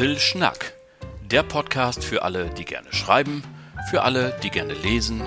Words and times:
Little 0.00 0.18
Schnack, 0.18 0.72
der 1.30 1.42
Podcast 1.42 2.02
für 2.02 2.22
alle, 2.22 2.48
die 2.48 2.64
gerne 2.64 2.90
schreiben, 2.90 3.44
für 3.90 4.00
alle, 4.00 4.34
die 4.42 4.48
gerne 4.48 4.72
lesen 4.72 5.20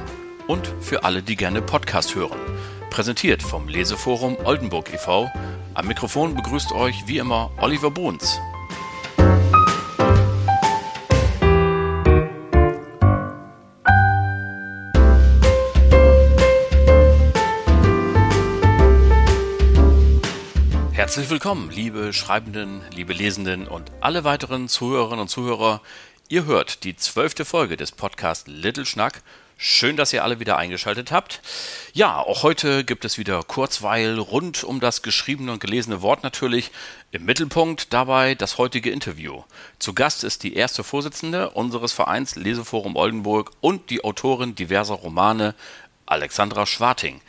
und 0.47 0.65
für 0.81 1.03
alle, 1.03 1.21
die 1.21 1.35
gerne 1.35 1.61
Podcast 1.61 2.15
hören. 2.15 2.39
Präsentiert 2.89 3.43
vom 3.43 3.67
Leseforum 3.67 4.35
Oldenburg 4.43 4.91
e.V. 4.91 5.29
Am 5.75 5.87
Mikrofon 5.87 6.33
begrüßt 6.33 6.71
euch 6.71 7.03
wie 7.05 7.19
immer 7.19 7.51
Oliver 7.61 7.91
Bohns. 7.91 8.39
Herzlich 21.13 21.29
willkommen, 21.29 21.69
liebe 21.69 22.11
Schreibenden, 22.11 22.81
liebe 22.91 23.13
Lesenden 23.13 23.67
und 23.67 23.91
alle 24.01 24.23
weiteren 24.23 24.67
Zuhörerinnen 24.67 25.19
und 25.19 25.27
Zuhörer. 25.27 25.79
Ihr 26.27 26.45
hört 26.45 26.83
die 26.83 26.95
zwölfte 26.97 27.45
Folge 27.45 27.77
des 27.77 27.91
Podcasts 27.91 28.47
Little 28.47 28.87
Schnack. 28.87 29.21
Schön, 29.55 29.95
dass 29.95 30.11
ihr 30.11 30.23
alle 30.23 30.39
wieder 30.39 30.57
eingeschaltet 30.57 31.11
habt. 31.11 31.41
Ja, 31.93 32.17
auch 32.17 32.41
heute 32.41 32.83
gibt 32.83 33.05
es 33.05 33.19
wieder 33.19 33.43
Kurzweil 33.43 34.17
rund 34.17 34.63
um 34.63 34.79
das 34.79 35.03
geschriebene 35.03 35.51
und 35.51 35.59
gelesene 35.59 36.01
Wort 36.01 36.23
natürlich. 36.23 36.71
Im 37.11 37.25
Mittelpunkt 37.25 37.93
dabei 37.93 38.33
das 38.33 38.57
heutige 38.57 38.89
Interview. 38.89 39.43
Zu 39.77 39.93
Gast 39.93 40.23
ist 40.23 40.41
die 40.41 40.55
erste 40.55 40.83
Vorsitzende 40.83 41.51
unseres 41.51 41.93
Vereins 41.93 42.35
Leseforum 42.35 42.95
Oldenburg 42.95 43.51
und 43.61 43.91
die 43.91 44.03
Autorin 44.03 44.55
diverser 44.55 44.95
Romane, 44.95 45.53
Alexandra 46.07 46.65
Schwarting. 46.65 47.21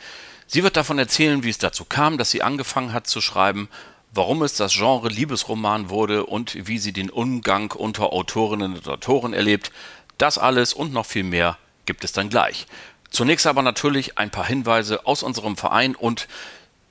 Sie 0.47 0.63
wird 0.63 0.77
davon 0.77 0.99
erzählen, 0.99 1.43
wie 1.43 1.49
es 1.49 1.57
dazu 1.57 1.85
kam, 1.85 2.17
dass 2.17 2.31
sie 2.31 2.43
angefangen 2.43 2.93
hat 2.93 3.07
zu 3.07 3.19
schreiben, 3.21 3.69
warum 4.13 4.43
es 4.43 4.55
das 4.55 4.73
Genre 4.73 5.09
Liebesroman 5.09 5.89
wurde 5.89 6.25
und 6.25 6.67
wie 6.67 6.77
sie 6.77 6.93
den 6.93 7.09
Umgang 7.09 7.71
unter 7.71 8.13
Autorinnen 8.13 8.73
und 8.73 8.87
Autoren 8.87 9.33
erlebt. 9.33 9.71
Das 10.17 10.37
alles 10.37 10.73
und 10.73 10.93
noch 10.93 11.05
viel 11.05 11.23
mehr 11.23 11.57
gibt 11.85 12.03
es 12.03 12.13
dann 12.13 12.29
gleich. 12.29 12.67
Zunächst 13.09 13.47
aber 13.47 13.61
natürlich 13.61 14.17
ein 14.17 14.29
paar 14.29 14.45
Hinweise 14.45 15.05
aus 15.05 15.23
unserem 15.23 15.57
Verein 15.57 15.95
und 15.95 16.27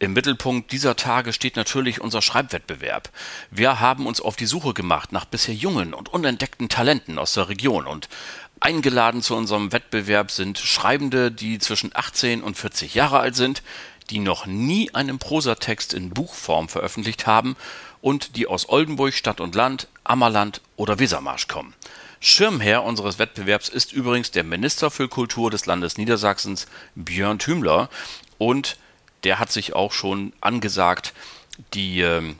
im 0.00 0.12
Mittelpunkt 0.12 0.72
dieser 0.72 0.96
Tage 0.96 1.32
steht 1.32 1.56
natürlich 1.56 2.00
unser 2.00 2.20
Schreibwettbewerb. 2.20 3.10
Wir 3.50 3.80
haben 3.80 4.06
uns 4.06 4.20
auf 4.20 4.36
die 4.36 4.46
Suche 4.46 4.74
gemacht 4.74 5.12
nach 5.12 5.24
bisher 5.24 5.54
jungen 5.54 5.94
und 5.94 6.12
unentdeckten 6.12 6.68
Talenten 6.68 7.18
aus 7.18 7.34
der 7.34 7.48
Region 7.48 7.86
und 7.86 8.08
Eingeladen 8.64 9.20
zu 9.20 9.36
unserem 9.36 9.72
Wettbewerb 9.72 10.30
sind 10.30 10.58
Schreibende, 10.58 11.30
die 11.30 11.58
zwischen 11.58 11.90
18 11.94 12.42
und 12.42 12.56
40 12.56 12.94
Jahre 12.94 13.18
alt 13.20 13.36
sind, 13.36 13.62
die 14.08 14.20
noch 14.20 14.46
nie 14.46 14.88
einen 14.94 15.18
Prosatext 15.18 15.92
in 15.92 16.08
Buchform 16.08 16.70
veröffentlicht 16.70 17.26
haben 17.26 17.56
und 18.00 18.36
die 18.36 18.46
aus 18.46 18.70
Oldenburg, 18.70 19.12
Stadt 19.12 19.42
und 19.42 19.54
Land, 19.54 19.88
Ammerland 20.02 20.62
oder 20.76 20.98
Wesermarsch 20.98 21.46
kommen. 21.46 21.74
Schirmherr 22.20 22.84
unseres 22.84 23.18
Wettbewerbs 23.18 23.68
ist 23.68 23.92
übrigens 23.92 24.30
der 24.30 24.44
Minister 24.44 24.90
für 24.90 25.08
Kultur 25.08 25.50
des 25.50 25.66
Landes 25.66 25.98
Niedersachsens, 25.98 26.66
Björn 26.94 27.38
Thümler, 27.38 27.90
und 28.38 28.78
der 29.24 29.40
hat 29.40 29.52
sich 29.52 29.74
auch 29.74 29.92
schon 29.92 30.32
angesagt, 30.40 31.12
die 31.74 32.00
äh, 32.00 32.34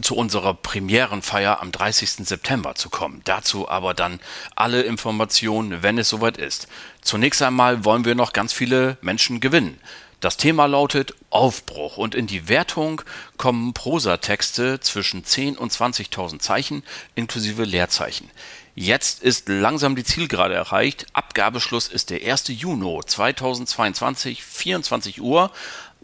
zu 0.00 0.14
unserer 0.14 0.54
Premierenfeier 0.54 1.60
am 1.60 1.72
30. 1.72 2.26
September 2.26 2.74
zu 2.74 2.90
kommen. 2.90 3.22
Dazu 3.24 3.68
aber 3.68 3.92
dann 3.92 4.20
alle 4.54 4.82
Informationen, 4.82 5.82
wenn 5.82 5.98
es 5.98 6.08
soweit 6.08 6.36
ist. 6.36 6.68
Zunächst 7.02 7.42
einmal 7.42 7.84
wollen 7.84 8.04
wir 8.04 8.14
noch 8.14 8.32
ganz 8.32 8.52
viele 8.52 8.98
Menschen 9.00 9.40
gewinnen. 9.40 9.80
Das 10.20 10.36
Thema 10.36 10.66
lautet 10.66 11.14
Aufbruch 11.30 11.96
und 11.96 12.14
in 12.14 12.26
die 12.26 12.46
Wertung 12.48 13.00
kommen 13.38 13.72
Prosatexte 13.72 14.78
zwischen 14.80 15.24
10 15.24 15.56
und 15.56 15.72
20.000 15.72 16.40
Zeichen 16.40 16.82
inklusive 17.14 17.64
Leerzeichen. 17.64 18.30
Jetzt 18.74 19.22
ist 19.22 19.48
langsam 19.48 19.96
die 19.96 20.04
Zielgerade 20.04 20.54
erreicht. 20.54 21.06
Abgabeschluss 21.14 21.88
ist 21.88 22.10
der 22.10 22.30
1. 22.30 22.48
Juni 22.48 23.00
2022, 23.04 24.44
24 24.44 25.22
Uhr. 25.22 25.50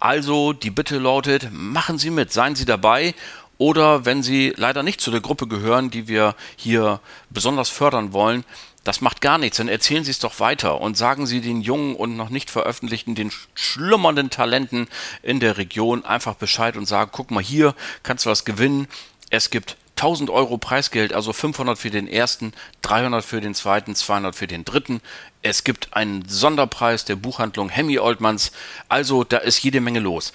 Also 0.01 0.53
die 0.53 0.71
Bitte 0.71 0.99
lautet, 0.99 1.49
machen 1.53 1.99
Sie 1.99 2.11
mit, 2.11 2.33
seien 2.33 2.57
Sie 2.57 2.65
dabei 2.65 3.15
oder 3.59 4.05
wenn 4.05 4.23
Sie 4.23 4.53
leider 4.57 4.83
nicht 4.83 5.01
zu 5.01 5.11
der 5.11 5.21
Gruppe 5.21 5.47
gehören, 5.47 5.91
die 5.91 6.09
wir 6.09 6.35
hier 6.57 7.01
besonders 7.31 7.69
fördern 7.69 8.13
wollen, 8.13 8.45
das 8.85 9.01
macht 9.01 9.21
gar 9.21 9.39
nichts, 9.39 9.57
dann 9.57 9.69
erzählen 9.69 10.05
Sie 10.05 10.13
es 10.13 10.21
doch 10.21 10.39
weiter 10.39 10.81
und 10.81 10.97
sagen 10.97 11.27
Sie 11.27 11.41
den 11.41 11.61
jungen 11.61 11.97
und 11.97 12.17
noch 12.17 12.31
nicht 12.31 12.51
veröffentlichten, 12.51 13.17
den 13.17 13.33
schlummernden 13.55 14.31
Talenten 14.31 14.87
in 15.23 15.41
der 15.41 15.57
Region 15.57 16.05
einfach 16.05 16.35
Bescheid 16.35 16.77
und 16.77 16.87
sagen, 16.87 17.11
guck 17.13 17.33
mal 17.33 17.43
hier, 17.43 17.75
kannst 18.05 18.27
du 18.27 18.31
was 18.31 18.45
gewinnen. 18.45 18.87
Es 19.31 19.51
gibt 19.51 19.77
1000 19.97 20.29
Euro 20.31 20.59
Preisgeld, 20.59 21.15
also 21.15 21.33
500 21.33 21.79
für 21.79 21.91
den 21.91 22.07
ersten, 22.07 22.53
300 22.83 23.25
für 23.25 23.41
den 23.41 23.55
zweiten, 23.55 23.95
200 23.95 24.37
für 24.37 24.47
den 24.47 24.65
dritten. 24.65 25.01
Es 25.43 25.65
gibt 25.65 25.97
einen 25.97 26.29
Sonderpreis 26.29 27.07
der 27.07 27.17
Buchhandlung 27.17 27.71
Hemmy 27.71 27.99
Oldmans. 27.99 28.53
Also 28.89 29.25
da 29.25 29.39
ist 29.39 29.63
jede 29.63 29.81
Menge 29.81 30.01
los. 30.01 30.33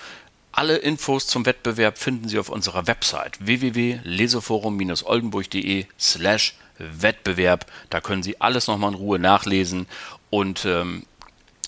Alle 0.51 0.75
Infos 0.77 1.27
zum 1.27 1.45
Wettbewerb 1.45 1.97
finden 1.97 2.27
Sie 2.27 2.37
auf 2.37 2.49
unserer 2.49 2.87
Website 2.87 3.37
www.leseforum-oldenburg.de 3.39 5.85
slash 5.97 6.55
Wettbewerb. 6.77 7.65
Da 7.89 8.01
können 8.01 8.23
Sie 8.23 8.41
alles 8.41 8.67
nochmal 8.67 8.91
in 8.91 8.97
Ruhe 8.97 9.19
nachlesen 9.19 9.87
und 10.29 10.65
ähm, 10.65 11.05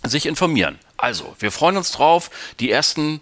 sich 0.04 0.26
informieren. 0.26 0.80
Also, 0.98 1.36
wir 1.40 1.52
freuen 1.52 1.78
uns 1.78 1.92
drauf. 1.92 2.30
Die 2.60 2.72
ersten 2.72 3.22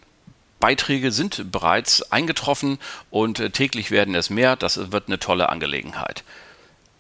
Beiträge 0.60 1.12
sind 1.12 1.52
bereits 1.52 2.12
eingetroffen 2.12 2.80
und 3.10 3.40
äh, 3.40 3.50
täglich 3.50 3.92
werden 3.92 4.16
es 4.16 4.30
mehr. 4.30 4.56
Das 4.56 4.92
wird 4.92 5.08
eine 5.08 5.20
tolle 5.20 5.50
Angelegenheit. 5.50 6.24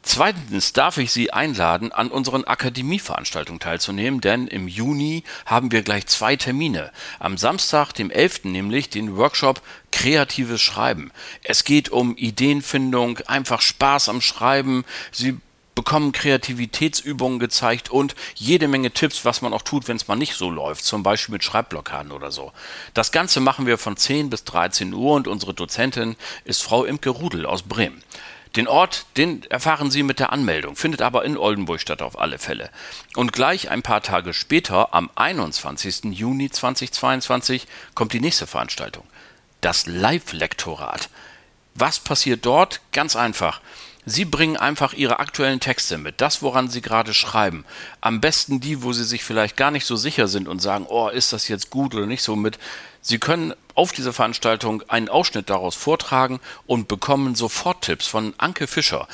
Zweitens 0.03 0.73
darf 0.73 0.97
ich 0.97 1.11
Sie 1.11 1.31
einladen, 1.31 1.91
an 1.91 2.09
unseren 2.09 2.43
Akademieveranstaltungen 2.43 3.59
teilzunehmen, 3.59 4.19
denn 4.19 4.47
im 4.47 4.67
Juni 4.67 5.23
haben 5.45 5.71
wir 5.71 5.83
gleich 5.83 6.07
zwei 6.07 6.35
Termine. 6.35 6.91
Am 7.19 7.37
Samstag, 7.37 7.93
dem 7.93 8.09
11. 8.09 8.45
nämlich, 8.45 8.89
den 8.89 9.15
Workshop 9.15 9.61
Kreatives 9.91 10.59
Schreiben. 10.59 11.11
Es 11.43 11.65
geht 11.65 11.89
um 11.89 12.17
Ideenfindung, 12.17 13.19
einfach 13.27 13.61
Spaß 13.61 14.09
am 14.09 14.21
Schreiben. 14.21 14.85
Sie 15.11 15.37
bekommen 15.75 16.11
Kreativitätsübungen 16.11 17.39
gezeigt 17.39 17.89
und 17.89 18.15
jede 18.35 18.67
Menge 18.67 18.91
Tipps, 18.91 19.23
was 19.23 19.41
man 19.41 19.53
auch 19.53 19.61
tut, 19.61 19.87
wenn 19.87 19.97
es 19.97 20.07
mal 20.07 20.15
nicht 20.15 20.33
so 20.33 20.49
läuft, 20.49 20.83
zum 20.83 21.03
Beispiel 21.03 21.33
mit 21.33 21.43
Schreibblockaden 21.43 22.11
oder 22.11 22.31
so. 22.31 22.51
Das 22.93 23.11
Ganze 23.11 23.39
machen 23.39 23.67
wir 23.67 23.77
von 23.77 23.97
10 23.97 24.31
bis 24.31 24.43
13 24.45 24.93
Uhr 24.93 25.13
und 25.13 25.27
unsere 25.27 25.53
Dozentin 25.53 26.15
ist 26.43 26.63
Frau 26.63 26.85
Imke 26.85 27.11
Rudel 27.11 27.45
aus 27.45 27.61
Bremen. 27.61 28.03
Den 28.55 28.67
Ort, 28.67 29.05
den 29.15 29.43
erfahren 29.49 29.91
Sie 29.91 30.03
mit 30.03 30.19
der 30.19 30.33
Anmeldung, 30.33 30.75
findet 30.75 31.01
aber 31.01 31.23
in 31.23 31.37
Oldenburg 31.37 31.79
statt 31.79 32.01
auf 32.01 32.19
alle 32.19 32.37
Fälle. 32.37 32.69
Und 33.15 33.31
gleich 33.31 33.69
ein 33.69 33.81
paar 33.81 34.01
Tage 34.01 34.33
später, 34.33 34.93
am 34.93 35.09
21. 35.15 36.05
Juni 36.11 36.49
2022, 36.49 37.65
kommt 37.95 38.11
die 38.11 38.19
nächste 38.19 38.47
Veranstaltung. 38.47 39.05
Das 39.61 39.85
Live-Lektorat. 39.85 41.09
Was 41.75 41.99
passiert 41.99 42.45
dort? 42.45 42.81
Ganz 42.91 43.15
einfach. 43.15 43.61
Sie 44.05 44.25
bringen 44.25 44.57
einfach 44.57 44.93
Ihre 44.93 45.19
aktuellen 45.19 45.59
Texte 45.59 45.97
mit, 45.97 46.19
das, 46.19 46.41
woran 46.41 46.69
Sie 46.69 46.81
gerade 46.81 47.13
schreiben. 47.13 47.65
Am 48.01 48.19
besten 48.19 48.59
die, 48.59 48.83
wo 48.83 48.91
Sie 48.93 49.03
sich 49.03 49.23
vielleicht 49.23 49.55
gar 49.55 49.71
nicht 49.71 49.85
so 49.85 49.95
sicher 49.95 50.27
sind 50.27 50.47
und 50.47 50.59
sagen, 50.59 50.87
oh, 50.89 51.07
ist 51.07 51.31
das 51.31 51.47
jetzt 51.47 51.69
gut 51.69 51.93
oder 51.93 52.07
nicht 52.07 52.23
so 52.23 52.35
mit. 52.35 52.57
Sie 53.01 53.19
können 53.19 53.53
auf 53.75 53.91
dieser 53.91 54.13
Veranstaltung 54.13 54.83
einen 54.87 55.09
Ausschnitt 55.09 55.49
daraus 55.49 55.75
vortragen 55.75 56.39
und 56.67 56.87
bekommen 56.87 57.35
sofort 57.35 57.81
Tipps 57.83 58.07
von 58.07 58.33
Anke 58.37 58.67
Fischer. 58.67 59.07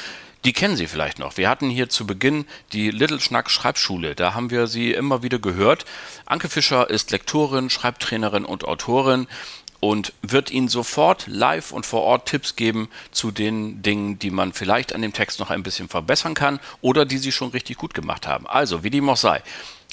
Die 0.45 0.53
kennen 0.53 0.77
Sie 0.77 0.87
vielleicht 0.87 1.19
noch. 1.19 1.37
Wir 1.37 1.49
hatten 1.49 1.69
hier 1.69 1.89
zu 1.89 2.07
Beginn 2.07 2.45
die 2.71 2.91
Little 2.91 3.19
Schnack 3.19 3.49
Schreibschule. 3.49 4.15
Da 4.15 4.33
haben 4.33 4.49
wir 4.49 4.67
sie 4.67 4.93
immer 4.93 5.23
wieder 5.23 5.39
gehört. 5.39 5.85
Anke 6.25 6.47
Fischer 6.47 6.89
ist 6.89 7.11
Lektorin, 7.11 7.69
Schreibtrainerin 7.69 8.45
und 8.45 8.65
Autorin 8.65 9.27
und 9.79 10.13
wird 10.21 10.51
Ihnen 10.51 10.69
sofort 10.69 11.27
live 11.27 11.71
und 11.71 11.85
vor 11.85 12.03
Ort 12.03 12.27
Tipps 12.27 12.55
geben 12.55 12.89
zu 13.11 13.31
den 13.31 13.81
Dingen, 13.81 14.19
die 14.19 14.31
man 14.31 14.53
vielleicht 14.53 14.93
an 14.93 15.01
dem 15.01 15.13
Text 15.13 15.39
noch 15.39 15.49
ein 15.49 15.63
bisschen 15.63 15.89
verbessern 15.89 16.33
kann 16.33 16.59
oder 16.81 17.05
die 17.05 17.17
Sie 17.17 17.31
schon 17.31 17.49
richtig 17.49 17.77
gut 17.77 17.93
gemacht 17.93 18.27
haben. 18.27 18.47
Also, 18.47 18.83
wie 18.83 18.89
dem 18.89 19.09
auch 19.09 19.17
sei. 19.17 19.41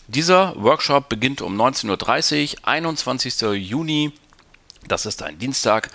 Dieser 0.06 0.54
Workshop 0.56 1.08
beginnt 1.08 1.40
um 1.40 1.58
19.30 1.58 2.56
Uhr, 2.56 2.68
21. 2.68 3.40
Juni. 3.54 4.12
Das 4.88 5.06
ist 5.06 5.22
ein 5.22 5.38
Dienstag. 5.38 5.90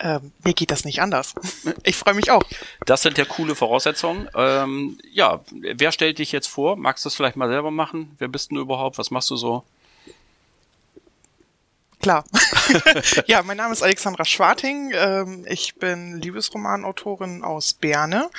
Ähm, 0.00 0.32
mir 0.44 0.52
geht 0.52 0.70
das 0.70 0.84
nicht 0.84 1.00
anders. 1.00 1.34
Ich 1.82 1.96
freue 1.96 2.14
mich 2.14 2.30
auch. 2.30 2.42
Das 2.86 3.02
sind 3.02 3.18
ja 3.18 3.24
coole 3.24 3.56
Voraussetzungen. 3.56 4.28
Ähm, 4.34 4.98
ja, 5.10 5.40
wer 5.50 5.90
stellt 5.90 6.18
dich 6.18 6.30
jetzt 6.30 6.46
vor? 6.46 6.76
Magst 6.76 7.04
du 7.04 7.08
es 7.08 7.16
vielleicht 7.16 7.36
mal 7.36 7.48
selber 7.48 7.72
machen? 7.72 8.14
Wer 8.18 8.28
bist 8.28 8.52
du 8.52 8.60
überhaupt? 8.60 8.98
Was 8.98 9.10
machst 9.10 9.30
du 9.30 9.36
so? 9.36 9.64
Klar. 12.00 12.24
ja, 13.26 13.42
mein 13.42 13.56
Name 13.56 13.72
ist 13.72 13.82
Alexandra 13.82 14.24
Schwarting. 14.24 14.92
Ähm, 14.94 15.44
ich 15.48 15.74
bin 15.76 16.20
Liebesromanautorin 16.20 17.42
aus 17.42 17.74
Berne 17.74 18.30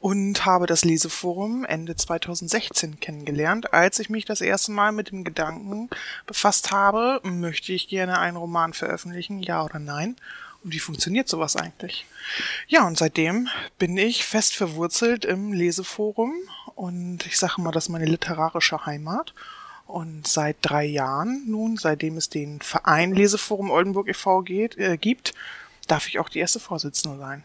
und 0.00 0.46
habe 0.46 0.66
das 0.66 0.84
Leseforum 0.84 1.64
Ende 1.64 1.94
2016 1.96 2.98
kennengelernt, 3.00 3.74
als 3.74 3.98
ich 3.98 4.08
mich 4.08 4.24
das 4.24 4.40
erste 4.40 4.72
Mal 4.72 4.92
mit 4.92 5.10
dem 5.10 5.24
Gedanken 5.24 5.90
befasst 6.26 6.70
habe, 6.70 7.20
möchte 7.22 7.72
ich 7.72 7.88
gerne 7.88 8.18
einen 8.18 8.36
Roman 8.36 8.72
veröffentlichen, 8.72 9.40
ja 9.40 9.62
oder 9.62 9.78
nein? 9.78 10.16
Und 10.64 10.72
wie 10.72 10.78
funktioniert 10.78 11.28
sowas 11.28 11.54
eigentlich? 11.54 12.06
Ja, 12.66 12.86
und 12.86 12.96
seitdem 12.96 13.48
bin 13.78 13.96
ich 13.96 14.24
fest 14.24 14.54
verwurzelt 14.56 15.24
im 15.24 15.52
Leseforum 15.52 16.32
und 16.74 17.26
ich 17.26 17.38
sage 17.38 17.60
mal, 17.60 17.72
das 17.72 17.84
ist 17.84 17.90
meine 17.90 18.06
literarische 18.06 18.86
Heimat. 18.86 19.34
Und 19.86 20.26
seit 20.26 20.56
drei 20.62 20.84
Jahren 20.84 21.44
nun, 21.46 21.76
seitdem 21.76 22.16
es 22.16 22.28
den 22.28 22.60
Verein 22.60 23.14
Leseforum 23.14 23.70
Oldenburg 23.70 24.08
e.V. 24.08 24.42
Geht, 24.42 24.76
äh, 24.78 24.96
gibt, 24.96 25.32
darf 25.86 26.08
ich 26.08 26.18
auch 26.18 26.28
die 26.28 26.40
erste 26.40 26.60
Vorsitzende 26.60 27.18
sein. 27.18 27.44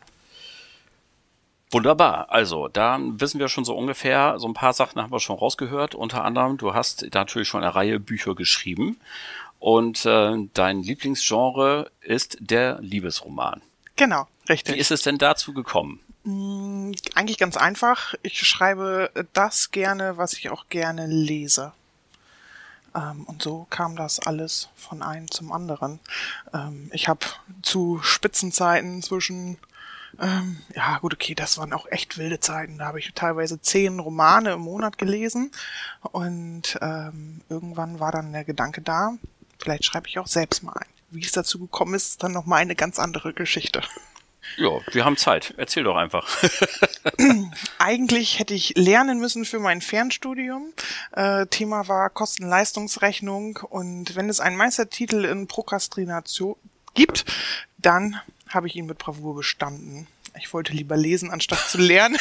Wunderbar. 1.72 2.30
Also, 2.30 2.68
da 2.68 3.00
wissen 3.00 3.40
wir 3.40 3.48
schon 3.48 3.64
so 3.64 3.78
ungefähr, 3.78 4.36
so 4.40 4.48
ein 4.48 4.54
paar 4.54 4.74
Sachen 4.74 5.02
haben 5.02 5.12
wir 5.12 5.22
schon 5.22 5.38
rausgehört. 5.38 5.96
Unter 5.96 6.26
anderem, 6.26 6.58
du 6.58 6.74
hast 6.74 7.08
natürlich 7.14 7.48
schon 7.48 7.64
eine 7.64 7.74
Reihe 7.74 8.00
Bücher 8.00 8.36
geschrieben. 8.36 8.98
Und 9.60 10.06
äh, 10.06 10.34
dein 10.54 10.82
Lieblingsgenre 10.82 11.92
ist 12.02 12.38
der 12.42 12.80
Liebesroman. 12.82 13.62
Genau, 13.96 14.28
richtig. 14.50 14.76
Wie 14.76 14.80
ist 14.80 14.92
es 14.92 15.04
denn 15.04 15.18
dazu 15.18 15.54
gekommen? 15.54 16.02
Mm, 16.24 16.92
eigentlich 17.16 17.38
ganz 17.38 17.56
einfach. 17.56 18.16
Ich 18.24 18.40
schreibe 18.40 19.12
das 19.32 19.72
gerne, 19.72 20.18
was 20.18 20.34
ich 20.34 20.50
auch 20.50 20.68
gerne 20.68 21.08
lese. 21.08 21.74
Ähm, 22.96 23.24
und 23.26 23.42
so 23.42 23.68
kam 23.70 23.96
das 23.96 24.20
alles 24.20 24.70
von 24.76 25.02
einem 25.02 25.30
zum 25.30 25.52
anderen. 25.52 26.00
Ähm, 26.54 26.90
ich 26.94 27.08
habe 27.08 27.26
zu 27.62 28.00
Spitzenzeiten 28.02 29.02
zwischen 29.02 29.58
ähm, 30.20 30.58
ja, 30.76 30.98
gut, 30.98 31.14
okay, 31.14 31.36
das 31.36 31.58
waren 31.58 31.72
auch 31.72 31.88
echt 31.90 32.18
wilde 32.18 32.42
Zeiten. 32.42 32.78
Da 32.78 32.88
habe 32.88 33.00
ich 33.00 33.14
teilweise 33.14 33.62
zehn 33.62 34.00
Romane 34.00 34.52
im 34.52 34.60
Monat 34.60 34.98
gelesen 34.98 35.52
und 36.12 36.78
ähm, 36.82 37.42
irgendwann 37.48 38.02
war 38.02 38.12
dann 38.12 38.34
der 38.34 38.44
Gedanke 38.44 38.82
da, 38.82 39.14
Vielleicht 39.62 39.86
schreibe 39.86 40.08
ich 40.08 40.18
auch 40.18 40.28
selbst 40.28 40.64
mal 40.64 40.74
ein. 40.74 40.88
Wie 41.12 41.24
es 41.24 41.34
dazu 41.34 41.60
gekommen 41.60 41.94
ist, 41.94 42.08
ist 42.08 42.24
dann 42.24 42.32
noch 42.32 42.46
mal 42.46 42.58
eine 42.58 42.76
ganz 42.76 42.98
andere 42.98 43.34
Geschichte. 43.34 43.82
Ja, 44.58 44.70
wir 44.92 45.06
haben 45.06 45.18
Zeit. 45.18 45.54
Erzähl 45.58 45.84
doch 45.84 45.96
einfach. 45.96 46.28
Eigentlich 47.78 48.40
hätte 48.40 48.54
ich 48.54 48.74
lernen 48.76 49.20
müssen 49.20 49.46
für 49.46 49.60
mein 49.60 49.82
Fernstudium. 49.82 50.74
Äh, 51.12 51.46
Thema 51.48 51.88
war 51.88 52.10
Kosten-Leistungsrechnung 52.10 53.60
und 53.70 54.16
wenn 54.16 54.30
es 54.30 54.40
einen 54.40 54.58
Meistertitel 54.58 55.26
in 55.26 55.48
Prokrastination 55.48 56.56
gibt, 56.94 57.26
dann 57.78 58.20
habe 58.50 58.68
ich 58.68 58.76
ihn 58.76 58.86
mit 58.86 58.98
Bravour 58.98 59.36
bestanden. 59.36 60.08
Ich 60.38 60.54
wollte 60.54 60.74
lieber 60.74 60.98
lesen, 60.98 61.30
anstatt 61.30 61.60
zu 61.68 61.78
lernen. 61.78 62.18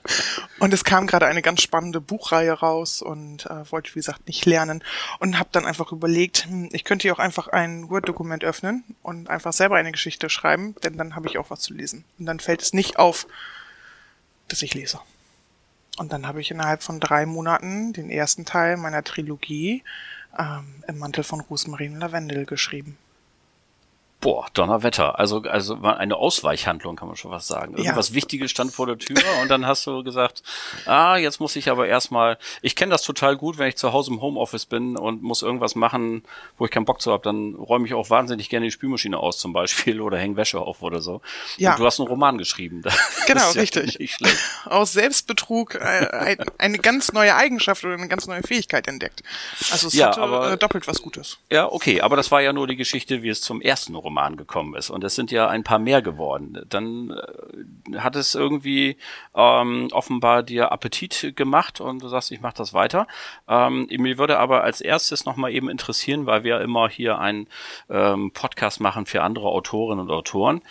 und 0.58 0.74
es 0.74 0.84
kam 0.84 1.06
gerade 1.06 1.26
eine 1.26 1.42
ganz 1.42 1.62
spannende 1.62 2.00
Buchreihe 2.00 2.52
raus 2.52 3.00
und 3.00 3.46
äh, 3.46 3.70
wollte, 3.70 3.90
wie 3.94 4.00
gesagt, 4.00 4.26
nicht 4.26 4.44
lernen. 4.44 4.82
Und 5.20 5.38
habe 5.38 5.48
dann 5.52 5.64
einfach 5.64 5.92
überlegt, 5.92 6.46
hm, 6.46 6.68
ich 6.72 6.84
könnte 6.84 7.02
hier 7.02 7.14
auch 7.14 7.18
einfach 7.18 7.48
ein 7.48 7.88
Word-Dokument 7.90 8.44
öffnen 8.44 8.84
und 9.02 9.30
einfach 9.30 9.52
selber 9.52 9.76
eine 9.76 9.92
Geschichte 9.92 10.28
schreiben, 10.28 10.74
denn 10.82 10.96
dann 10.96 11.14
habe 11.14 11.28
ich 11.28 11.38
auch 11.38 11.50
was 11.50 11.60
zu 11.60 11.74
lesen. 11.74 12.04
Und 12.18 12.26
dann 12.26 12.40
fällt 12.40 12.62
es 12.62 12.72
nicht 12.72 12.98
auf, 12.98 13.26
dass 14.48 14.62
ich 14.62 14.74
lese. 14.74 15.00
Und 15.96 16.12
dann 16.12 16.26
habe 16.26 16.40
ich 16.40 16.50
innerhalb 16.50 16.82
von 16.82 16.98
drei 16.98 17.24
Monaten 17.24 17.92
den 17.92 18.10
ersten 18.10 18.44
Teil 18.44 18.76
meiner 18.76 19.04
Trilogie 19.04 19.84
ähm, 20.38 20.82
im 20.88 20.98
Mantel 20.98 21.22
von 21.24 21.40
Rosmarin 21.40 21.98
Lavendel 22.00 22.46
geschrieben. 22.46 22.98
Boah, 24.24 24.46
Donnerwetter. 24.54 25.18
Also, 25.18 25.42
also 25.42 25.82
eine 25.82 26.16
Ausweichhandlung, 26.16 26.96
kann 26.96 27.08
man 27.08 27.16
schon 27.18 27.30
was 27.30 27.46
sagen. 27.46 27.76
Irgendwas 27.76 28.08
ja. 28.08 28.14
Wichtiges 28.14 28.50
stand 28.50 28.72
vor 28.72 28.86
der 28.86 28.96
Tür 28.96 29.18
und 29.42 29.50
dann 29.50 29.66
hast 29.66 29.86
du 29.86 30.02
gesagt, 30.02 30.42
ah, 30.86 31.18
jetzt 31.18 31.40
muss 31.40 31.54
ich 31.56 31.68
aber 31.68 31.88
erstmal, 31.88 32.38
ich 32.62 32.74
kenne 32.74 32.92
das 32.92 33.02
total 33.02 33.36
gut, 33.36 33.58
wenn 33.58 33.68
ich 33.68 33.76
zu 33.76 33.92
Hause 33.92 34.12
im 34.12 34.22
Homeoffice 34.22 34.64
bin 34.64 34.96
und 34.96 35.22
muss 35.22 35.42
irgendwas 35.42 35.74
machen, 35.74 36.22
wo 36.56 36.64
ich 36.64 36.70
keinen 36.70 36.86
Bock 36.86 37.02
zu 37.02 37.12
habe, 37.12 37.22
dann 37.22 37.54
räume 37.54 37.86
ich 37.86 37.92
auch 37.92 38.08
wahnsinnig 38.08 38.48
gerne 38.48 38.64
die 38.64 38.70
Spülmaschine 38.70 39.18
aus 39.18 39.36
zum 39.36 39.52
Beispiel 39.52 40.00
oder 40.00 40.16
hänge 40.16 40.38
Wäsche 40.38 40.58
auf 40.58 40.80
oder 40.80 41.02
so. 41.02 41.20
Ja. 41.58 41.72
Und 41.72 41.80
du 41.80 41.84
hast 41.84 42.00
einen 42.00 42.08
Roman 42.08 42.38
geschrieben. 42.38 42.80
genau, 43.26 43.52
ja 43.52 43.60
richtig. 43.60 44.16
Aus 44.64 44.94
Selbstbetrug 44.94 45.74
äh, 45.74 46.38
eine 46.56 46.78
ganz 46.78 47.12
neue 47.12 47.36
Eigenschaft 47.36 47.84
oder 47.84 47.92
eine 47.92 48.08
ganz 48.08 48.26
neue 48.26 48.42
Fähigkeit 48.42 48.88
entdeckt. 48.88 49.22
Also 49.70 49.88
es 49.88 49.92
ja, 49.92 50.06
hatte 50.06 50.22
aber, 50.22 50.52
äh, 50.52 50.56
doppelt 50.56 50.88
was 50.88 51.02
Gutes. 51.02 51.36
Ja, 51.50 51.70
okay, 51.70 52.00
aber 52.00 52.16
das 52.16 52.30
war 52.30 52.40
ja 52.40 52.54
nur 52.54 52.66
die 52.66 52.76
Geschichte, 52.76 53.22
wie 53.22 53.28
es 53.28 53.42
zum 53.42 53.60
ersten 53.60 53.94
Roman 53.94 54.13
Roman 54.14 54.36
gekommen 54.36 54.74
ist. 54.74 54.90
Und 54.90 55.02
es 55.02 55.14
sind 55.14 55.30
ja 55.30 55.48
ein 55.48 55.64
paar 55.64 55.78
mehr 55.78 56.00
geworden. 56.00 56.64
Dann 56.68 57.10
äh, 57.10 57.98
hat 57.98 58.14
es 58.16 58.34
irgendwie 58.34 58.96
ähm, 59.34 59.88
offenbar 59.92 60.42
dir 60.42 60.70
Appetit 60.70 61.34
gemacht 61.36 61.80
und 61.80 62.02
du 62.02 62.08
sagst, 62.08 62.30
ich 62.30 62.40
mache 62.40 62.54
das 62.56 62.72
weiter. 62.72 63.06
Ähm, 63.48 63.88
mir 63.90 64.18
würde 64.18 64.38
aber 64.38 64.62
als 64.62 64.80
erstes 64.80 65.24
nochmal 65.24 65.52
eben 65.52 65.68
interessieren, 65.68 66.26
weil 66.26 66.44
wir 66.44 66.60
immer 66.60 66.88
hier 66.88 67.18
einen 67.18 67.48
ähm, 67.90 68.30
Podcast 68.32 68.80
machen 68.80 69.06
für 69.06 69.22
andere 69.22 69.48
Autorinnen 69.48 70.06
und 70.06 70.10
Autoren. 70.10 70.62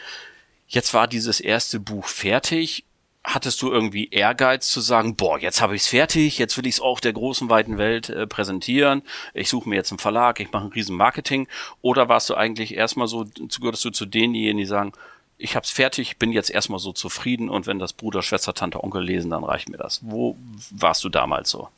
Jetzt 0.68 0.94
war 0.94 1.08
dieses 1.08 1.40
erste 1.42 1.80
Buch 1.80 2.08
fertig 2.08 2.86
hattest 3.24 3.62
du 3.62 3.72
irgendwie 3.72 4.10
Ehrgeiz 4.10 4.70
zu 4.70 4.82
sagen, 4.82 5.16
boah, 5.16 5.40
jetzt 5.40 5.62
habe 5.62 5.76
ich 5.76 5.84
es 5.84 5.88
fertig, 5.88 6.38
jetzt 6.38 6.58
will 6.58 6.68
ich 6.68 6.76
es 6.76 6.82
auch 6.82 7.00
der 7.00 7.14
großen 7.14 7.50
weiten 7.50 7.78
Welt 7.78 8.10
äh, 8.10 8.28
präsentieren, 8.28 9.02
ich 9.34 9.50
suche 9.50 9.70
mir 9.70 9.76
jetzt 9.76 9.92
einen 9.92 10.00
Verlag, 10.00 10.40
ich 10.40 10.52
mache 10.52 10.66
ein 10.66 10.74
riesen 10.74 10.98
Marketing, 10.98 11.48
oder 11.82 12.10
warst 12.10 12.30
du 12.30 12.36
eigentlich 12.36 12.76
erstmal 12.76 13.08
so, 13.08 13.26
gehörst 13.62 13.86
du 13.86 13.92
zu 13.92 14.06
denjenigen, 14.06 14.58
die 14.58 14.66
sagen, 14.66 14.92
ich 15.38 15.56
habe 15.56 15.66
es 15.66 15.72
fertig, 15.72 16.18
bin 16.18 16.32
jetzt 16.32 16.50
erstmal 16.50 16.80
so 16.80 16.94
zufrieden 16.94 17.50
und 17.50 17.66
wenn 17.66 17.80
das 17.80 17.94
Bruder, 17.94 18.22
Schwester, 18.22 18.54
Tante, 18.54 18.84
Onkel 18.84 19.04
lesen, 19.04 19.32
dann 19.32 19.44
reicht 19.44 19.68
mir 19.70 19.78
das. 19.78 20.00
Wo 20.04 20.38
warst 20.70 21.04
du 21.04 21.10
damals 21.10 21.50
so? 21.50 21.70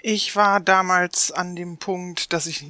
Ich 0.00 0.36
war 0.36 0.60
damals 0.60 1.32
an 1.32 1.56
dem 1.56 1.78
Punkt, 1.78 2.32
dass 2.32 2.46
ich 2.46 2.64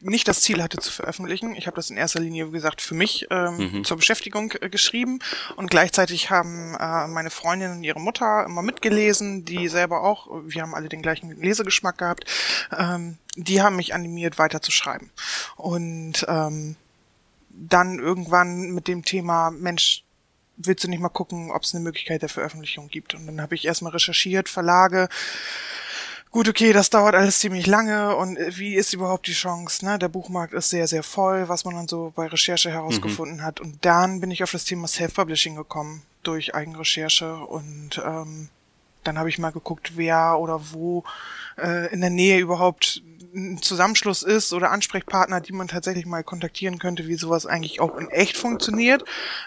nicht 0.00 0.28
das 0.28 0.40
Ziel 0.40 0.62
hatte 0.62 0.78
zu 0.78 0.90
veröffentlichen. 0.90 1.54
Ich 1.54 1.66
habe 1.66 1.76
das 1.76 1.90
in 1.90 1.96
erster 1.96 2.20
Linie, 2.20 2.48
wie 2.48 2.52
gesagt, 2.52 2.80
für 2.80 2.94
mich 2.94 3.26
ähm, 3.30 3.56
mhm. 3.56 3.84
zur 3.84 3.96
Beschäftigung 3.96 4.52
äh, 4.60 4.68
geschrieben 4.70 5.20
und 5.56 5.70
gleichzeitig 5.70 6.30
haben 6.30 6.74
äh, 6.74 7.06
meine 7.06 7.30
Freundin 7.30 7.72
und 7.72 7.84
ihre 7.84 8.00
Mutter 8.00 8.44
immer 8.46 8.62
mitgelesen, 8.62 9.44
die 9.44 9.68
selber 9.68 10.02
auch, 10.02 10.28
wir 10.44 10.62
haben 10.62 10.74
alle 10.74 10.88
den 10.88 11.02
gleichen 11.02 11.30
Lesegeschmack 11.40 11.98
gehabt, 11.98 12.24
ähm, 12.76 13.18
die 13.36 13.62
haben 13.62 13.76
mich 13.76 13.94
animiert, 13.94 14.38
weiter 14.38 14.60
zu 14.62 14.70
schreiben. 14.70 15.10
Und 15.56 16.24
ähm, 16.28 16.76
dann 17.50 17.98
irgendwann 17.98 18.70
mit 18.70 18.88
dem 18.88 19.04
Thema, 19.04 19.50
Mensch, 19.50 20.04
willst 20.56 20.84
du 20.84 20.88
nicht 20.88 21.00
mal 21.00 21.08
gucken, 21.08 21.50
ob 21.50 21.62
es 21.62 21.74
eine 21.74 21.82
Möglichkeit 21.82 22.22
der 22.22 22.28
Veröffentlichung 22.28 22.88
gibt? 22.88 23.14
Und 23.14 23.26
dann 23.26 23.40
habe 23.40 23.54
ich 23.54 23.64
erstmal 23.64 23.92
recherchiert, 23.92 24.48
Verlage, 24.48 25.08
gut, 26.30 26.48
okay, 26.48 26.72
das 26.72 26.90
dauert 26.90 27.14
alles 27.14 27.40
ziemlich 27.40 27.66
lange 27.66 28.16
und 28.16 28.36
äh, 28.36 28.56
wie 28.56 28.74
ist 28.74 28.92
überhaupt 28.92 29.26
die 29.26 29.32
Chance? 29.32 29.84
Ne? 29.84 29.98
Der 29.98 30.08
Buchmarkt 30.08 30.52
ist 30.52 30.70
sehr, 30.70 30.86
sehr 30.86 31.02
voll, 31.02 31.48
was 31.48 31.64
man 31.64 31.74
dann 31.74 31.88
so 31.88 32.12
bei 32.14 32.26
Recherche 32.26 32.70
herausgefunden 32.70 33.38
mhm. 33.38 33.42
hat. 33.42 33.60
Und 33.60 33.84
dann 33.84 34.20
bin 34.20 34.30
ich 34.30 34.42
auf 34.42 34.52
das 34.52 34.64
Thema 34.64 34.86
Self-Publishing 34.86 35.56
gekommen 35.56 36.02
durch 36.22 36.54
Eigenrecherche 36.54 37.36
und 37.36 38.00
ähm, 38.04 38.48
dann 39.04 39.18
habe 39.18 39.30
ich 39.30 39.38
mal 39.38 39.50
geguckt, 39.50 39.92
wer 39.96 40.38
oder 40.38 40.60
wo 40.72 41.04
äh, 41.56 41.92
in 41.92 42.00
der 42.00 42.10
Nähe 42.10 42.38
überhaupt 42.38 43.02
ein 43.34 43.62
Zusammenschluss 43.62 44.22
ist 44.22 44.52
oder 44.52 44.70
Ansprechpartner, 44.70 45.40
die 45.40 45.52
man 45.52 45.68
tatsächlich 45.68 46.04
mal 46.04 46.24
kontaktieren 46.24 46.78
könnte, 46.78 47.06
wie 47.06 47.14
sowas 47.14 47.46
eigentlich 47.46 47.80
auch 47.80 47.96
in 47.96 48.10
echt 48.10 48.36
funktioniert. 48.36 49.04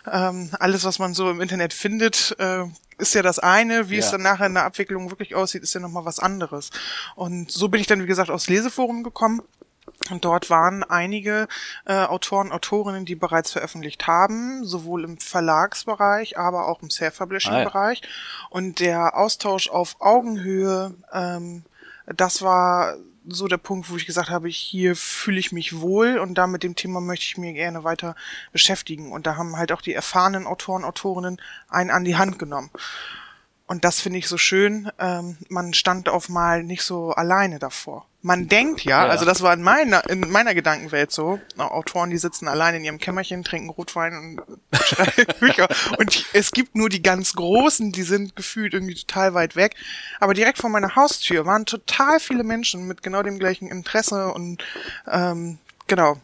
Ähm, 0.09 0.49
alles, 0.59 0.85
was 0.85 0.99
man 0.99 1.13
so 1.13 1.29
im 1.29 1.41
Internet 1.41 1.73
findet, 1.73 2.35
äh, 2.39 2.63
ist 3.03 3.13
ja 3.13 3.21
das 3.21 3.39
eine, 3.39 3.89
wie 3.89 3.97
ja. 3.97 3.99
es 3.99 4.11
dann 4.11 4.21
nachher 4.21 4.47
in 4.47 4.55
der 4.55 4.65
Abwicklung 4.65 5.09
wirklich 5.09 5.35
aussieht, 5.35 5.61
ist 5.63 5.73
ja 5.73 5.79
nochmal 5.79 6.05
was 6.05 6.19
anderes. 6.19 6.71
Und 7.15 7.51
so 7.51 7.67
bin 7.67 7.79
ich 7.79 7.87
dann, 7.87 8.01
wie 8.01 8.07
gesagt, 8.07 8.29
aufs 8.31 8.49
Leseforum 8.49 9.03
gekommen 9.03 9.41
Und 10.09 10.25
dort 10.25 10.49
waren 10.49 10.83
einige 10.83 11.47
äh, 11.85 12.05
Autoren, 12.05 12.51
Autorinnen, 12.51 13.05
die 13.05 13.15
bereits 13.15 13.51
veröffentlicht 13.51 14.07
haben, 14.07 14.65
sowohl 14.65 15.03
im 15.03 15.17
Verlagsbereich, 15.17 16.37
aber 16.37 16.67
auch 16.67 16.81
im 16.81 16.89
Self-Publishing-Bereich. 16.89 18.01
Ah. 18.03 18.47
Und 18.49 18.79
der 18.79 19.17
Austausch 19.17 19.69
auf 19.69 19.97
Augenhöhe, 19.99 20.95
ähm, 21.11 21.63
das 22.05 22.41
war 22.41 22.95
so 23.27 23.47
der 23.47 23.57
Punkt, 23.57 23.89
wo 23.89 23.95
ich 23.95 24.05
gesagt 24.05 24.29
habe, 24.29 24.47
hier 24.47 24.95
fühle 24.95 25.39
ich 25.39 25.51
mich 25.51 25.79
wohl 25.79 26.17
und 26.17 26.35
da 26.35 26.47
mit 26.47 26.63
dem 26.63 26.75
Thema 26.75 27.01
möchte 27.01 27.25
ich 27.25 27.37
mir 27.37 27.53
gerne 27.53 27.83
weiter 27.83 28.15
beschäftigen. 28.51 29.11
Und 29.11 29.25
da 29.25 29.35
haben 29.35 29.57
halt 29.57 29.71
auch 29.71 29.81
die 29.81 29.93
erfahrenen 29.93 30.45
Autoren, 30.45 30.83
Autorinnen 30.83 31.41
einen 31.69 31.89
an 31.89 32.03
die 32.03 32.17
Hand 32.17 32.39
genommen. 32.39 32.69
Und 33.65 33.85
das 33.85 34.01
finde 34.01 34.19
ich 34.19 34.27
so 34.27 34.37
schön. 34.37 34.91
Ähm, 34.99 35.37
man 35.49 35.73
stand 35.73 36.09
auf 36.09 36.29
mal 36.29 36.63
nicht 36.63 36.83
so 36.83 37.11
alleine 37.11 37.59
davor. 37.59 38.05
Man 38.21 38.47
denkt 38.47 38.85
ja, 38.85 39.05
ja, 39.05 39.09
also 39.09 39.25
das 39.25 39.41
war 39.41 39.53
in 39.53 39.61
meiner, 39.61 40.09
in 40.09 40.31
meiner 40.31 40.53
Gedankenwelt 40.53 41.11
so, 41.11 41.39
Autoren, 41.57 42.09
die 42.09 42.17
sitzen 42.17 42.47
allein 42.47 42.75
in 42.75 42.85
ihrem 42.85 42.97
Kämmerchen, 42.97 43.43
trinken 43.43 43.69
Rotwein 43.69 44.39
und 44.39 44.41
schreiben 44.73 45.25
Bücher. 45.39 45.67
Und 45.97 46.25
es 46.33 46.51
gibt 46.51 46.75
nur 46.75 46.87
die 46.87 47.01
ganz 47.01 47.33
Großen, 47.33 47.91
die 47.91 48.03
sind 48.03 48.35
gefühlt 48.37 48.73
irgendwie 48.73 48.95
total 48.95 49.33
weit 49.33 49.57
weg. 49.57 49.75
Aber 50.21 50.33
direkt 50.33 50.57
vor 50.57 50.69
meiner 50.69 50.95
Haustür 50.95 51.45
waren 51.45 51.65
total 51.65 52.21
viele 52.21 52.43
Menschen 52.43 52.87
mit 52.87 53.03
genau 53.03 53.23
dem 53.23 53.39
gleichen 53.39 53.67
Interesse 53.67 54.31
und 54.33 54.63
ähm, 55.11 55.57
genau, 55.87 56.17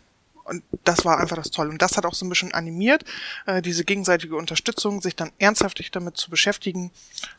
und 0.49 0.63
das 0.83 1.05
war 1.05 1.19
einfach 1.19 1.35
das 1.35 1.51
Tolle. 1.51 1.69
Und 1.69 1.81
das 1.81 1.97
hat 1.97 2.05
auch 2.05 2.13
so 2.13 2.25
ein 2.25 2.29
bisschen 2.29 2.53
animiert, 2.53 3.05
äh, 3.45 3.61
diese 3.61 3.85
gegenseitige 3.85 4.35
Unterstützung, 4.35 5.01
sich 5.01 5.15
dann 5.15 5.31
ernsthaftig 5.39 5.91
damit 5.91 6.17
zu 6.17 6.29
beschäftigen. 6.29 6.91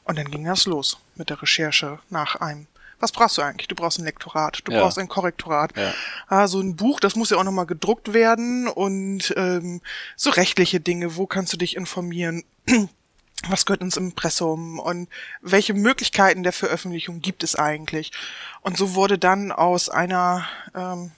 Und 0.04 0.18
dann 0.18 0.30
ging 0.30 0.44
das 0.44 0.66
los 0.66 0.98
mit 1.16 1.30
der 1.30 1.42
Recherche 1.42 1.98
nach 2.08 2.36
einem. 2.36 2.66
Was 3.00 3.12
brauchst 3.12 3.38
du 3.38 3.42
eigentlich? 3.42 3.66
Du 3.66 3.74
brauchst 3.74 3.98
ein 3.98 4.04
Lektorat, 4.04 4.60
du 4.64 4.72
ja. 4.72 4.80
brauchst 4.80 4.98
ein 4.98 5.08
Korrektorat. 5.08 5.76
Ja. 5.76 5.94
Ah, 6.28 6.46
so 6.46 6.60
ein 6.60 6.76
Buch, 6.76 7.00
das 7.00 7.16
muss 7.16 7.30
ja 7.30 7.38
auch 7.38 7.44
nochmal 7.44 7.66
gedruckt 7.66 8.12
werden 8.12 8.68
und 8.68 9.32
ähm, 9.36 9.80
so 10.16 10.30
rechtliche 10.30 10.80
Dinge, 10.80 11.16
wo 11.16 11.26
kannst 11.26 11.52
du 11.52 11.56
dich 11.56 11.76
informieren? 11.76 12.44
was 13.48 13.64
gehört 13.64 13.80
ins 13.80 13.96
Impressum 13.96 14.78
und 14.78 15.08
welche 15.40 15.72
Möglichkeiten 15.72 16.42
der 16.42 16.52
Veröffentlichung 16.52 17.22
gibt 17.22 17.42
es 17.42 17.56
eigentlich? 17.56 18.12
Und 18.60 18.76
so 18.76 18.94
wurde 18.94 19.18
dann 19.18 19.50
aus 19.50 19.88
einer 19.88 20.46
ähm, 20.74 21.12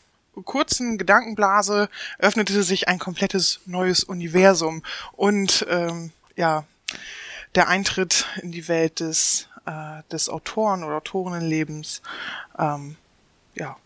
kurzen 0.45 0.99
Gedankenblase 0.99 1.89
öffnete 2.19 2.63
sich 2.63 2.89
ein 2.89 2.99
komplettes 2.99 3.61
neues 3.67 4.05
Universum 4.05 4.83
und 5.13 5.67
ähm, 5.69 6.13
ja, 6.37 6.65
der 7.55 7.69
Eintritt 7.69 8.27
in 8.41 8.53
die 8.53 8.69
Welt 8.69 9.01
des, 9.01 9.49
äh, 9.67 10.03
des 10.11 10.29
Autoren 10.29 10.85
oder 10.85 10.97
Autorinnenlebens, 10.97 12.03
ähm, 12.59 12.97
ja, 13.55 13.77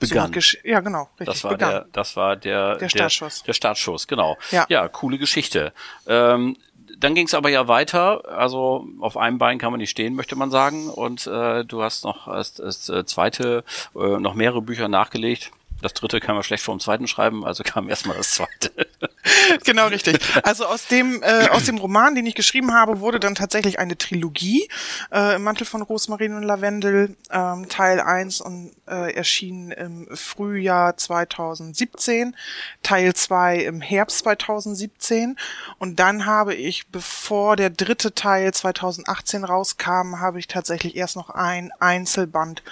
begann. 0.00 0.32
So 0.32 0.58
ja, 0.64 0.80
genau, 0.80 1.08
richtig. 1.20 1.26
Das 1.26 1.44
war 1.44 1.50
begann. 1.52 1.70
der, 1.70 1.86
das 1.92 2.16
war 2.16 2.36
der, 2.36 2.76
der 2.76 2.88
Startschuss. 2.88 3.38
Der, 3.38 3.46
der 3.46 3.52
Startschuss, 3.52 4.08
genau. 4.08 4.36
Ja, 4.50 4.66
ja 4.68 4.88
coole 4.88 5.18
Geschichte. 5.18 5.72
Ähm, 6.06 6.56
dann 6.98 7.14
ging 7.14 7.26
es 7.26 7.34
aber 7.34 7.48
ja 7.48 7.68
weiter. 7.68 8.28
Also 8.28 8.86
auf 9.00 9.16
einem 9.16 9.38
Bein 9.38 9.58
kann 9.58 9.70
man 9.70 9.78
nicht 9.78 9.90
stehen, 9.90 10.14
möchte 10.14 10.36
man 10.36 10.50
sagen. 10.50 10.90
Und 10.90 11.26
äh, 11.26 11.64
du 11.64 11.82
hast 11.82 12.04
noch 12.04 12.26
als, 12.26 12.60
als 12.60 12.88
äh, 12.88 13.04
zweite 13.04 13.64
äh, 13.94 14.18
noch 14.18 14.34
mehrere 14.34 14.62
Bücher 14.62 14.88
nachgelegt. 14.88 15.52
Das 15.82 15.94
dritte 15.94 16.20
kann 16.20 16.34
man 16.34 16.44
schlecht 16.44 16.62
vor 16.62 16.74
dem 16.74 16.80
zweiten 16.80 17.06
schreiben, 17.06 17.44
also 17.44 17.62
kam 17.62 17.88
erstmal 17.88 18.16
das 18.16 18.32
zweite. 18.32 18.70
genau 19.64 19.86
richtig. 19.86 20.18
Also 20.42 20.66
aus 20.66 20.86
dem 20.86 21.22
äh, 21.22 21.48
aus 21.48 21.64
dem 21.64 21.78
Roman, 21.78 22.14
den 22.14 22.26
ich 22.26 22.34
geschrieben 22.34 22.72
habe, 22.72 23.00
wurde 23.00 23.20
dann 23.20 23.34
tatsächlich 23.34 23.78
eine 23.78 23.96
Trilogie 23.96 24.68
äh, 25.12 25.36
im 25.36 25.42
Mantel 25.42 25.66
von 25.66 25.82
Rosmarin 25.82 26.34
und 26.34 26.42
Lavendel, 26.42 27.16
ähm, 27.30 27.68
Teil 27.68 28.00
1 28.00 28.40
und 28.40 28.72
äh, 28.86 29.14
erschien 29.14 29.70
im 29.70 30.08
Frühjahr 30.14 30.96
2017, 30.96 32.36
Teil 32.82 33.14
2 33.14 33.56
im 33.58 33.80
Herbst 33.80 34.18
2017 34.18 35.36
und 35.78 35.98
dann 35.98 36.26
habe 36.26 36.54
ich, 36.54 36.88
bevor 36.88 37.56
der 37.56 37.70
dritte 37.70 38.14
Teil 38.14 38.52
2018 38.52 39.44
rauskam, 39.44 40.20
habe 40.20 40.38
ich 40.38 40.46
tatsächlich 40.46 40.96
erst 40.96 41.16
noch 41.16 41.30
ein 41.30 41.70
Einzelband 41.78 42.62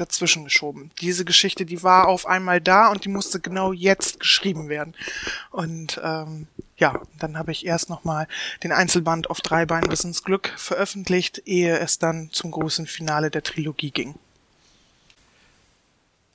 dazwischen 0.00 0.44
geschoben. 0.44 0.90
Diese 1.00 1.24
Geschichte, 1.24 1.66
die 1.66 1.82
war 1.82 2.08
auf 2.08 2.26
einmal 2.26 2.60
da 2.60 2.90
und 2.90 3.04
die 3.04 3.08
musste 3.08 3.40
genau 3.40 3.72
jetzt 3.72 4.20
geschrieben 4.20 4.68
werden. 4.68 4.94
Und 5.50 6.00
ähm, 6.02 6.46
ja, 6.76 7.00
dann 7.18 7.38
habe 7.38 7.52
ich 7.52 7.66
erst 7.66 7.90
nochmal 7.90 8.28
den 8.62 8.72
Einzelband 8.72 9.30
auf 9.30 9.40
drei 9.40 9.66
Beinen 9.66 9.90
bis 9.90 10.04
ins 10.04 10.22
Glück 10.22 10.52
veröffentlicht, 10.56 11.42
ehe 11.46 11.78
es 11.78 11.98
dann 11.98 12.30
zum 12.32 12.50
großen 12.50 12.86
Finale 12.86 13.30
der 13.30 13.42
Trilogie 13.42 13.90
ging. 13.90 14.14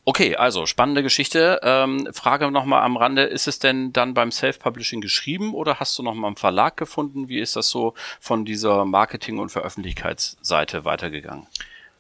Okay, 0.06 0.36
also 0.36 0.66
spannende 0.66 1.02
Geschichte. 1.02 1.62
Ähm, 1.64 2.10
Frage 2.12 2.52
nochmal 2.52 2.84
am 2.84 2.98
Rande, 2.98 3.24
ist 3.24 3.48
es 3.48 3.60
denn 3.60 3.94
dann 3.94 4.14
beim 4.14 4.34
Self-Publishing 4.34 5.00
geschrieben 5.00 5.54
oder 5.54 5.80
hast 5.80 5.98
du 5.98 6.04
nochmal 6.04 6.32
im 6.32 6.36
Verlag 6.36 6.76
gefunden? 6.76 7.30
Wie 7.30 7.40
ist 7.40 7.56
das 7.56 7.70
so 7.70 7.94
von 8.20 8.44
dieser 8.44 8.84
Marketing- 8.84 9.40
und 9.40 9.50
Veröffentlichkeitsseite 9.50 10.84
weitergegangen? 10.84 11.48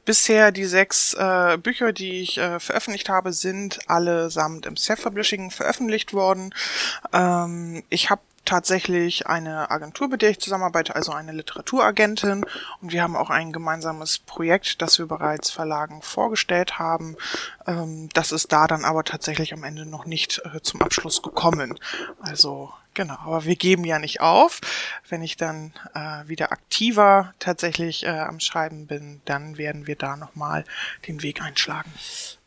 Bisher 0.05 0.51
die 0.51 0.65
sechs 0.65 1.13
äh, 1.13 1.57
Bücher, 1.57 1.93
die 1.93 2.21
ich 2.21 2.37
äh, 2.37 2.59
veröffentlicht 2.59 3.09
habe, 3.09 3.31
sind 3.33 3.79
allesamt 3.89 4.65
im 4.65 4.75
Self-Publishing 4.75 5.51
veröffentlicht 5.51 6.13
worden. 6.13 6.53
Ähm, 7.13 7.83
ich 7.89 8.09
habe 8.09 8.21
tatsächlich 8.45 9.27
eine 9.27 9.71
Agentur, 9.71 10.09
mit 10.09 10.21
der 10.21 10.31
ich 10.31 10.39
zusammenarbeite, 10.39 10.95
also 10.95 11.11
eine 11.13 11.31
Literaturagentin. 11.31 12.45
Und 12.81 12.91
wir 12.91 13.01
haben 13.01 13.15
auch 13.15 13.29
ein 13.29 13.53
gemeinsames 13.53 14.19
Projekt, 14.19 14.81
das 14.81 14.99
wir 14.99 15.05
bereits 15.05 15.49
Verlagen 15.49 16.01
vorgestellt 16.01 16.79
haben. 16.79 17.15
Ähm, 17.65 18.09
das 18.13 18.31
ist 18.31 18.51
da 18.51 18.67
dann 18.67 18.85
aber 18.85 19.03
tatsächlich 19.03 19.53
am 19.53 19.63
Ende 19.63 19.85
noch 19.85 20.05
nicht 20.05 20.41
äh, 20.53 20.61
zum 20.61 20.81
Abschluss 20.81 21.21
gekommen. 21.21 21.79
Also 22.19 22.73
Genau, 22.93 23.17
aber 23.25 23.45
wir 23.45 23.55
geben 23.55 23.85
ja 23.85 23.97
nicht 23.97 24.21
auf. 24.21 24.61
Wenn 25.09 25.23
ich 25.23 25.35
dann 25.35 25.73
äh, 25.95 26.27
wieder 26.27 26.51
aktiver 26.51 27.33
tatsächlich 27.39 28.05
äh, 28.05 28.09
am 28.09 28.39
Schreiben 28.39 28.85
bin, 28.85 29.21
dann 29.25 29.57
werden 29.57 29.87
wir 29.87 29.95
da 29.95 30.15
nochmal 30.15 30.63
den 31.07 31.23
Weg 31.23 31.41
einschlagen. 31.41 31.91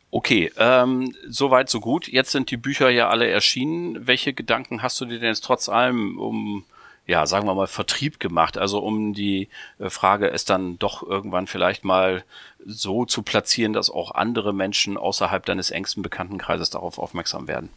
Okay, 0.09 0.51
ähm, 0.57 1.13
soweit 1.27 1.69
so 1.69 1.81
gut. 1.81 2.07
Jetzt 2.07 2.31
sind 2.31 2.49
die 2.49 2.57
Bücher 2.57 2.89
ja 2.89 3.09
alle 3.09 3.29
erschienen. 3.29 4.07
Welche 4.07 4.33
Gedanken 4.33 4.81
hast 4.81 5.01
du 5.01 5.05
dir 5.05 5.19
denn 5.19 5.27
jetzt 5.29 5.43
trotz 5.43 5.67
allem 5.67 6.17
um, 6.17 6.63
ja, 7.05 7.25
sagen 7.25 7.45
wir 7.45 7.53
mal, 7.53 7.67
Vertrieb 7.67 8.21
gemacht? 8.21 8.57
Also 8.57 8.79
um 8.79 9.13
die 9.13 9.49
äh, 9.79 9.89
Frage, 9.89 10.29
es 10.29 10.45
dann 10.45 10.79
doch 10.79 11.03
irgendwann 11.03 11.47
vielleicht 11.47 11.83
mal 11.83 12.23
so 12.65 13.03
zu 13.03 13.21
platzieren, 13.21 13.73
dass 13.73 13.89
auch 13.89 14.11
andere 14.11 14.53
Menschen 14.53 14.95
außerhalb 14.95 15.45
deines 15.45 15.71
engsten 15.71 16.03
Bekanntenkreises 16.03 16.69
darauf 16.69 16.99
aufmerksam 16.99 17.49
werden? 17.49 17.69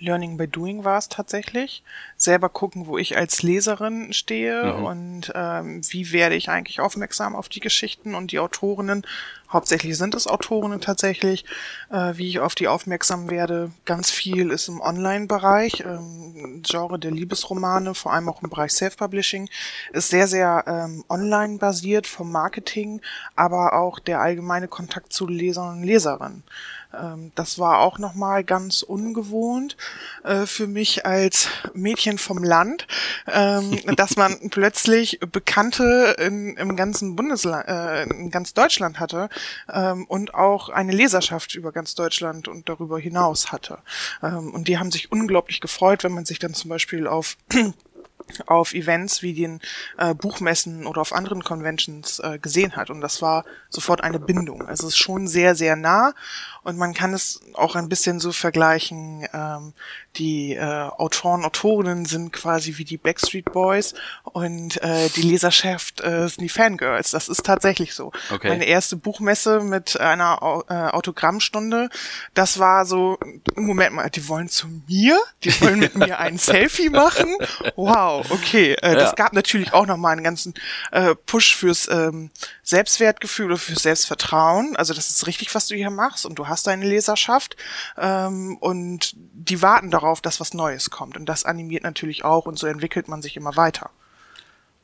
Learning 0.00 0.36
by 0.36 0.48
Doing 0.48 0.84
war 0.84 0.98
es 0.98 1.08
tatsächlich. 1.08 1.82
Selber 2.16 2.48
gucken, 2.48 2.86
wo 2.86 2.98
ich 2.98 3.16
als 3.16 3.42
Leserin 3.42 4.12
stehe 4.12 4.74
mhm. 4.74 4.84
und 4.84 5.32
ähm, 5.34 5.82
wie 5.90 6.12
werde 6.12 6.34
ich 6.34 6.48
eigentlich 6.48 6.80
aufmerksam 6.80 7.36
auf 7.36 7.48
die 7.48 7.60
Geschichten 7.60 8.14
und 8.14 8.32
die 8.32 8.38
Autorinnen. 8.38 9.06
Hauptsächlich 9.52 9.98
sind 9.98 10.14
es 10.14 10.28
Autorinnen 10.28 10.80
tatsächlich, 10.80 11.44
äh, 11.90 12.12
wie 12.14 12.28
ich 12.28 12.38
auf 12.38 12.54
die 12.54 12.68
aufmerksam 12.68 13.30
werde. 13.30 13.72
Ganz 13.84 14.10
viel 14.10 14.50
ist 14.50 14.68
im 14.68 14.80
Online-Bereich, 14.80 15.80
ähm, 15.80 16.62
Genre 16.62 16.98
der 16.98 17.10
Liebesromane, 17.10 17.94
vor 17.94 18.12
allem 18.12 18.28
auch 18.28 18.42
im 18.42 18.50
Bereich 18.50 18.72
Self-Publishing, 18.72 19.48
ist 19.92 20.10
sehr, 20.10 20.28
sehr 20.28 20.64
ähm, 20.66 21.04
online 21.08 21.58
basiert 21.58 22.06
vom 22.06 22.30
Marketing, 22.30 23.00
aber 23.34 23.72
auch 23.72 23.98
der 23.98 24.20
allgemeine 24.20 24.68
Kontakt 24.68 25.12
zu 25.12 25.26
Lesern 25.26 25.78
und 25.78 25.82
Leserinnen. 25.82 26.44
Ähm, 26.92 27.32
das 27.34 27.58
war 27.58 27.80
auch 27.80 27.98
nochmal 27.98 28.44
ganz 28.44 28.82
ungewohnt 28.82 29.76
äh, 30.24 30.46
für 30.46 30.66
mich 30.66 31.06
als 31.06 31.48
Mädchen 31.74 32.18
vom 32.18 32.42
Land, 32.42 32.86
ähm, 33.26 33.80
dass 33.96 34.16
man 34.16 34.50
plötzlich 34.50 35.20
Bekannte 35.20 36.16
in, 36.18 36.56
im 36.56 36.76
ganzen 36.76 37.16
Bundesland, 37.16 37.68
äh, 37.68 38.04
in 38.04 38.30
ganz 38.30 38.54
Deutschland 38.54 38.98
hatte 39.00 39.28
ähm, 39.72 40.04
und 40.06 40.34
auch 40.34 40.68
eine 40.68 40.92
Leserschaft 40.92 41.54
über 41.54 41.72
ganz 41.72 41.94
Deutschland 41.94 42.48
und 42.48 42.68
darüber 42.68 42.98
hinaus 42.98 43.52
hatte. 43.52 43.78
Ähm, 44.22 44.52
und 44.52 44.68
die 44.68 44.78
haben 44.78 44.90
sich 44.90 45.12
unglaublich 45.12 45.60
gefreut, 45.60 46.04
wenn 46.04 46.12
man 46.12 46.24
sich 46.24 46.38
dann 46.38 46.54
zum 46.54 46.70
Beispiel 46.70 47.06
auf 47.06 47.36
auf 48.46 48.74
Events 48.74 49.22
wie 49.22 49.34
den 49.34 49.60
äh, 49.98 50.14
Buchmessen 50.14 50.86
oder 50.86 51.00
auf 51.00 51.12
anderen 51.12 51.42
Conventions 51.42 52.20
äh, 52.20 52.38
gesehen 52.38 52.76
hat. 52.76 52.90
Und 52.90 53.00
das 53.00 53.22
war 53.22 53.44
sofort 53.68 54.02
eine 54.02 54.20
Bindung. 54.20 54.62
Also 54.66 54.86
es 54.86 54.94
ist 54.94 54.98
schon 54.98 55.26
sehr, 55.26 55.54
sehr 55.54 55.76
nah 55.76 56.14
und 56.62 56.76
man 56.76 56.94
kann 56.94 57.14
es 57.14 57.40
auch 57.54 57.74
ein 57.74 57.88
bisschen 57.88 58.20
so 58.20 58.32
vergleichen. 58.32 59.26
Ähm, 59.32 59.72
die 60.16 60.54
äh, 60.54 60.64
Autoren, 60.64 61.44
Autorinnen 61.44 62.04
sind 62.04 62.32
quasi 62.32 62.78
wie 62.78 62.84
die 62.84 62.96
Backstreet 62.96 63.52
Boys 63.52 63.94
und 64.24 64.82
äh, 64.82 65.08
die 65.10 65.22
Leserschaft 65.22 66.00
äh, 66.00 66.28
sind 66.28 66.40
die 66.40 66.48
Fangirls. 66.48 67.12
Das 67.12 67.28
ist 67.28 67.44
tatsächlich 67.44 67.94
so. 67.94 68.12
Okay. 68.30 68.48
Meine 68.48 68.64
erste 68.64 68.96
Buchmesse 68.96 69.60
mit 69.60 70.00
einer 70.00 70.64
äh, 70.68 70.74
Autogrammstunde, 70.74 71.90
das 72.34 72.58
war 72.58 72.86
so, 72.86 73.18
Moment 73.54 73.94
mal, 73.94 74.10
die 74.10 74.26
wollen 74.28 74.48
zu 74.48 74.66
mir? 74.88 75.20
Die 75.44 75.60
wollen 75.60 75.78
mit 75.78 75.94
mir 75.96 76.18
ein 76.18 76.38
Selfie 76.38 76.90
machen? 76.90 77.28
Wow, 77.76 78.28
okay. 78.30 78.74
Äh, 78.82 78.90
ja. 78.90 78.94
Das 78.96 79.14
gab 79.14 79.32
natürlich 79.32 79.72
auch 79.72 79.86
nochmal 79.86 80.12
einen 80.12 80.24
ganzen 80.24 80.54
äh, 80.90 81.14
Push 81.14 81.54
fürs 81.54 81.88
ähm, 81.88 82.30
Selbstwertgefühl 82.64 83.46
oder 83.46 83.58
fürs 83.58 83.82
Selbstvertrauen. 83.82 84.74
Also 84.76 84.92
das 84.92 85.08
ist 85.08 85.26
richtig, 85.26 85.54
was 85.54 85.68
du 85.68 85.76
hier 85.76 85.90
machst 85.90 86.26
und 86.26 86.38
du 86.38 86.48
hast 86.50 86.66
deine 86.66 86.84
Leserschaft 86.84 87.56
ähm, 87.96 88.56
und 88.60 89.14
die 89.16 89.62
warten 89.62 89.90
darauf, 89.90 90.20
dass 90.20 90.40
was 90.40 90.54
Neues 90.54 90.90
kommt. 90.90 91.16
Und 91.16 91.26
das 91.26 91.44
animiert 91.44 91.84
natürlich 91.84 92.24
auch 92.24 92.46
und 92.46 92.58
so 92.58 92.66
entwickelt 92.66 93.08
man 93.08 93.22
sich 93.22 93.36
immer 93.36 93.56
weiter. 93.56 93.90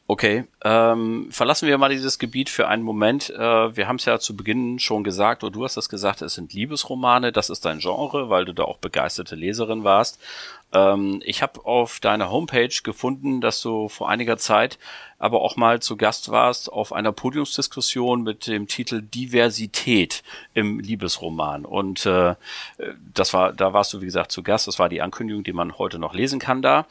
Okay, 0.08 0.44
ähm, 0.62 1.26
verlassen 1.32 1.66
wir 1.66 1.78
mal 1.78 1.88
dieses 1.88 2.20
Gebiet 2.20 2.48
für 2.48 2.68
einen 2.68 2.84
Moment. 2.84 3.28
Äh, 3.30 3.76
wir 3.76 3.88
haben 3.88 3.96
es 3.96 4.04
ja 4.04 4.20
zu 4.20 4.36
Beginn 4.36 4.78
schon 4.78 5.02
gesagt, 5.02 5.42
oder 5.42 5.52
du 5.52 5.64
hast 5.64 5.76
es 5.76 5.88
gesagt, 5.88 6.22
es 6.22 6.34
sind 6.34 6.52
Liebesromane, 6.52 7.32
das 7.32 7.50
ist 7.50 7.64
dein 7.64 7.80
Genre, 7.80 8.30
weil 8.30 8.44
du 8.44 8.52
da 8.52 8.62
auch 8.62 8.78
begeisterte 8.78 9.34
Leserin 9.34 9.82
warst. 9.82 10.20
Ähm, 10.72 11.20
ich 11.25 11.42
habe 11.42 11.64
auf 11.64 11.98
deiner 11.98 12.30
Homepage 12.30 12.75
gefunden, 12.84 13.40
dass 13.40 13.60
du 13.60 13.88
vor 13.88 14.08
einiger 14.08 14.36
Zeit 14.36 14.78
aber 15.18 15.40
auch 15.40 15.56
mal 15.56 15.82
zu 15.82 15.96
Gast 15.96 16.30
warst 16.30 16.70
auf 16.70 16.92
einer 16.92 17.10
Podiumsdiskussion 17.10 18.22
mit 18.22 18.46
dem 18.46 18.68
Titel 18.68 19.02
Diversität 19.02 20.22
im 20.54 20.78
Liebesroman. 20.78 21.64
Und 21.64 22.06
äh, 22.06 22.36
das 23.12 23.34
war, 23.34 23.52
da 23.52 23.72
warst 23.72 23.92
du, 23.92 24.02
wie 24.02 24.06
gesagt, 24.06 24.30
zu 24.30 24.44
Gast. 24.44 24.68
Das 24.68 24.78
war 24.78 24.88
die 24.88 25.02
Ankündigung, 25.02 25.42
die 25.42 25.52
man 25.52 25.78
heute 25.78 25.98
noch 25.98 26.14
lesen 26.14 26.38
kann 26.38 26.62
da. 26.62 26.86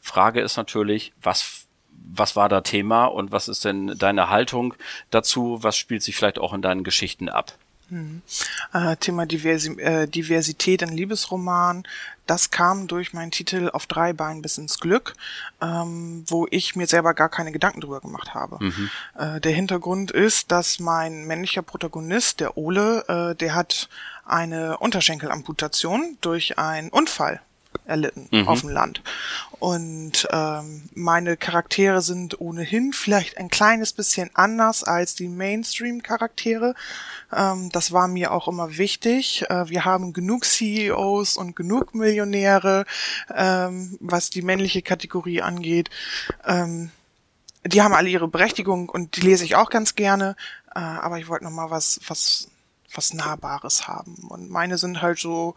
Frage 0.00 0.40
ist 0.40 0.56
natürlich, 0.56 1.12
was 1.22 1.61
was 2.10 2.36
war 2.36 2.48
da 2.48 2.60
Thema 2.60 3.06
und 3.06 3.32
was 3.32 3.48
ist 3.48 3.64
denn 3.64 3.94
deine 3.98 4.28
Haltung 4.28 4.74
dazu? 5.10 5.58
Was 5.62 5.76
spielt 5.76 6.02
sich 6.02 6.16
vielleicht 6.16 6.38
auch 6.38 6.52
in 6.52 6.62
deinen 6.62 6.84
Geschichten 6.84 7.28
ab? 7.28 7.52
Hm. 7.88 8.22
Äh, 8.72 8.96
Thema 8.96 9.26
Diversi 9.26 9.72
äh, 9.78 10.08
Diversität 10.08 10.80
in 10.80 10.88
Liebesroman, 10.88 11.82
das 12.26 12.50
kam 12.50 12.86
durch 12.86 13.12
meinen 13.12 13.30
Titel 13.30 13.68
Auf 13.70 13.86
drei 13.86 14.14
Beinen 14.14 14.40
bis 14.40 14.56
ins 14.56 14.78
Glück, 14.78 15.14
ähm, 15.60 16.24
wo 16.26 16.46
ich 16.50 16.74
mir 16.74 16.86
selber 16.86 17.12
gar 17.12 17.28
keine 17.28 17.52
Gedanken 17.52 17.82
drüber 17.82 18.00
gemacht 18.00 18.32
habe. 18.32 18.64
Mhm. 18.64 18.90
Äh, 19.18 19.40
der 19.40 19.52
Hintergrund 19.52 20.10
ist, 20.10 20.50
dass 20.50 20.80
mein 20.80 21.26
männlicher 21.26 21.62
Protagonist, 21.62 22.40
der 22.40 22.56
Ole, 22.56 23.04
äh, 23.08 23.34
der 23.34 23.54
hat 23.54 23.90
eine 24.24 24.78
Unterschenkelamputation 24.78 26.16
durch 26.22 26.58
einen 26.58 26.88
Unfall 26.88 27.42
erlitten 27.84 28.28
mhm. 28.30 28.48
auf 28.48 28.60
dem 28.60 28.70
Land. 28.70 29.02
Und 29.58 30.26
ähm, 30.30 30.82
meine 30.94 31.36
Charaktere 31.36 32.00
sind 32.00 32.40
ohnehin 32.40 32.92
vielleicht 32.92 33.38
ein 33.38 33.48
kleines 33.48 33.92
bisschen 33.92 34.30
anders 34.34 34.82
als 34.82 35.14
die 35.14 35.28
Mainstream-Charaktere. 35.28 36.74
Ähm, 37.32 37.70
das 37.70 37.92
war 37.92 38.08
mir 38.08 38.32
auch 38.32 38.48
immer 38.48 38.76
wichtig. 38.76 39.44
Äh, 39.48 39.68
wir 39.68 39.84
haben 39.84 40.12
genug 40.12 40.44
CEOs 40.44 41.36
und 41.36 41.54
genug 41.54 41.94
Millionäre, 41.94 42.86
ähm, 43.34 43.96
was 44.00 44.30
die 44.30 44.42
männliche 44.42 44.82
Kategorie 44.82 45.42
angeht. 45.42 45.90
Ähm, 46.44 46.90
die 47.64 47.82
haben 47.82 47.94
alle 47.94 48.08
ihre 48.08 48.28
Berechtigung 48.28 48.88
und 48.88 49.16
die 49.16 49.20
lese 49.20 49.44
ich 49.44 49.54
auch 49.54 49.70
ganz 49.70 49.94
gerne. 49.94 50.36
Äh, 50.74 50.80
aber 50.80 51.18
ich 51.18 51.28
wollte 51.28 51.44
noch 51.44 51.52
mal 51.52 51.70
was, 51.70 52.00
was 52.08 52.48
was 52.94 53.14
Nahbares 53.14 53.88
haben. 53.88 54.28
Und 54.28 54.50
meine 54.50 54.78
sind 54.78 55.02
halt 55.02 55.18
so 55.18 55.54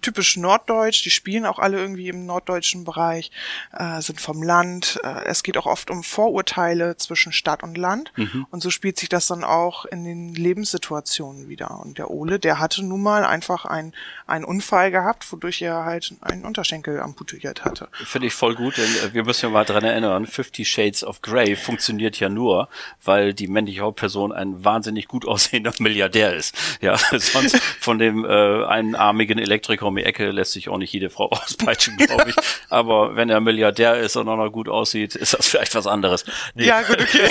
typisch 0.00 0.36
norddeutsch, 0.36 1.04
die 1.04 1.10
spielen 1.10 1.46
auch 1.46 1.58
alle 1.58 1.78
irgendwie 1.78 2.08
im 2.08 2.26
norddeutschen 2.26 2.84
Bereich, 2.84 3.30
äh, 3.72 4.00
sind 4.00 4.20
vom 4.20 4.42
Land. 4.42 5.00
Äh, 5.02 5.24
es 5.24 5.42
geht 5.42 5.56
auch 5.56 5.66
oft 5.66 5.90
um 5.90 6.02
Vorurteile 6.02 6.96
zwischen 6.96 7.32
Stadt 7.32 7.62
und 7.62 7.76
Land. 7.76 8.12
Mhm. 8.16 8.46
Und 8.50 8.62
so 8.62 8.70
spielt 8.70 8.98
sich 8.98 9.08
das 9.08 9.26
dann 9.26 9.44
auch 9.44 9.84
in 9.84 10.04
den 10.04 10.34
Lebenssituationen 10.34 11.48
wieder. 11.48 11.80
Und 11.80 11.98
der 11.98 12.10
Ole, 12.10 12.38
der 12.38 12.58
hatte 12.58 12.84
nun 12.84 13.02
mal 13.02 13.24
einfach 13.24 13.64
ein, 13.64 13.92
einen 14.26 14.44
Unfall 14.44 14.90
gehabt, 14.90 15.30
wodurch 15.32 15.62
er 15.62 15.84
halt 15.84 16.14
einen 16.20 16.44
Unterschenkel 16.44 17.00
amputiert 17.00 17.64
hatte. 17.64 17.88
Finde 18.04 18.28
ich 18.28 18.34
voll 18.34 18.54
gut, 18.54 18.76
denn 18.76 18.84
äh, 18.84 19.14
wir 19.14 19.24
müssen 19.24 19.46
ja 19.46 19.50
mal 19.50 19.64
dran 19.64 19.84
erinnern, 19.84 20.26
Fifty 20.26 20.64
Shades 20.64 21.04
of 21.04 21.22
Grey 21.22 21.56
funktioniert 21.56 22.18
ja 22.18 22.28
nur, 22.28 22.68
weil 23.04 23.34
die 23.34 23.48
männliche 23.48 23.80
Hauptperson 23.80 24.32
ein 24.32 24.64
wahnsinnig 24.64 25.08
gut 25.08 25.26
aussehender 25.26 25.72
Milliardär 25.78 26.34
ist. 26.34 26.55
Ja, 26.80 26.96
sonst 27.18 27.56
von 27.80 27.98
dem 27.98 28.24
äh, 28.24 28.64
einarmigen 28.64 29.38
Elektriker 29.38 29.86
um 29.86 29.96
die 29.96 30.04
Ecke 30.04 30.30
lässt 30.30 30.52
sich 30.52 30.68
auch 30.68 30.78
nicht 30.78 30.92
jede 30.92 31.10
Frau 31.10 31.28
auspeitschen, 31.30 31.96
glaube 31.96 32.30
ich. 32.30 32.36
Aber 32.68 33.16
wenn 33.16 33.30
er 33.30 33.40
Milliardär 33.40 33.98
ist 33.98 34.16
und 34.16 34.28
auch 34.28 34.36
noch 34.36 34.50
gut 34.50 34.68
aussieht, 34.68 35.14
ist 35.14 35.34
das 35.34 35.48
vielleicht 35.48 35.74
was 35.74 35.86
anderes. 35.86 36.24
Nee. 36.54 36.66
Ja, 36.66 36.82
gut, 36.82 37.00
okay. 37.00 37.28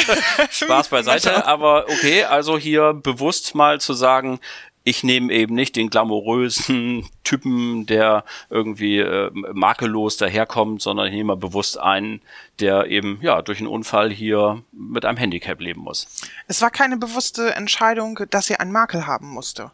Spaß 0.51 0.89
beiseite, 0.89 1.45
aber 1.45 1.85
okay, 1.89 2.23
also 2.23 2.57
hier 2.57 2.93
bewusst 2.93 3.55
mal 3.55 3.79
zu 3.79 3.93
sagen, 3.93 4.39
ich 4.85 5.03
nehme 5.03 5.33
eben 5.33 5.55
nicht 5.55 5.75
den 5.75 5.89
glamourösen 5.89 7.09
Typen, 7.23 7.87
der 7.87 8.23
irgendwie 8.51 8.99
äh, 8.99 9.31
makellos 9.33 10.15
daherkommt, 10.15 10.81
sondern 10.81 11.07
ich 11.07 11.13
nehme 11.13 11.29
mal 11.29 11.37
bewusst 11.37 11.79
einen, 11.79 12.21
der 12.59 12.85
eben 12.85 13.17
ja 13.21 13.41
durch 13.41 13.59
einen 13.59 13.67
Unfall 13.67 14.11
hier 14.11 14.63
mit 14.71 15.03
einem 15.03 15.17
Handicap 15.17 15.59
leben 15.59 15.81
muss. 15.81 16.07
Es 16.47 16.61
war 16.61 16.69
keine 16.69 16.97
bewusste 16.97 17.55
Entscheidung, 17.55 18.19
dass 18.29 18.49
er 18.49 18.61
einen 18.61 18.71
Makel 18.71 19.07
haben 19.07 19.27
musste. 19.27 19.71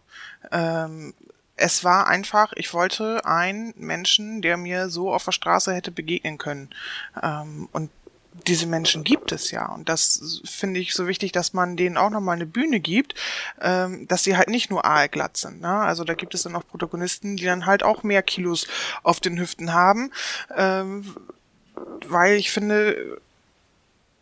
Ähm, 0.49 1.13
es 1.57 1.83
war 1.83 2.07
einfach, 2.07 2.53
ich 2.55 2.73
wollte 2.73 3.25
einen 3.25 3.73
Menschen, 3.75 4.41
der 4.41 4.55
mir 4.55 4.89
so 4.89 5.13
auf 5.13 5.25
der 5.25 5.33
Straße 5.33 5.73
hätte 5.73 5.91
begegnen 5.91 6.37
können. 6.37 6.69
Ähm, 7.21 7.67
und 7.73 7.89
diese 8.47 8.65
Menschen 8.65 9.03
gibt 9.03 9.31
es 9.31 9.51
ja. 9.51 9.67
Und 9.67 9.89
das 9.89 10.41
finde 10.45 10.79
ich 10.79 10.93
so 10.93 11.07
wichtig, 11.07 11.31
dass 11.31 11.53
man 11.53 11.77
denen 11.77 11.97
auch 11.97 12.09
nochmal 12.09 12.35
eine 12.35 12.45
Bühne 12.45 12.79
gibt, 12.79 13.15
ähm, 13.61 14.07
dass 14.07 14.23
sie 14.23 14.37
halt 14.37 14.49
nicht 14.49 14.69
nur 14.69 14.85
aalglatt 14.85 15.37
sind. 15.37 15.61
Ne? 15.61 15.69
Also 15.69 16.03
da 16.03 16.13
gibt 16.13 16.33
es 16.33 16.43
dann 16.43 16.55
auch 16.55 16.65
Protagonisten, 16.65 17.35
die 17.35 17.45
dann 17.45 17.65
halt 17.65 17.83
auch 17.83 18.03
mehr 18.03 18.23
Kilos 18.23 18.67
auf 19.03 19.19
den 19.19 19.39
Hüften 19.39 19.73
haben. 19.73 20.11
Ähm, 20.55 21.15
weil 22.07 22.35
ich 22.35 22.51
finde, 22.51 23.19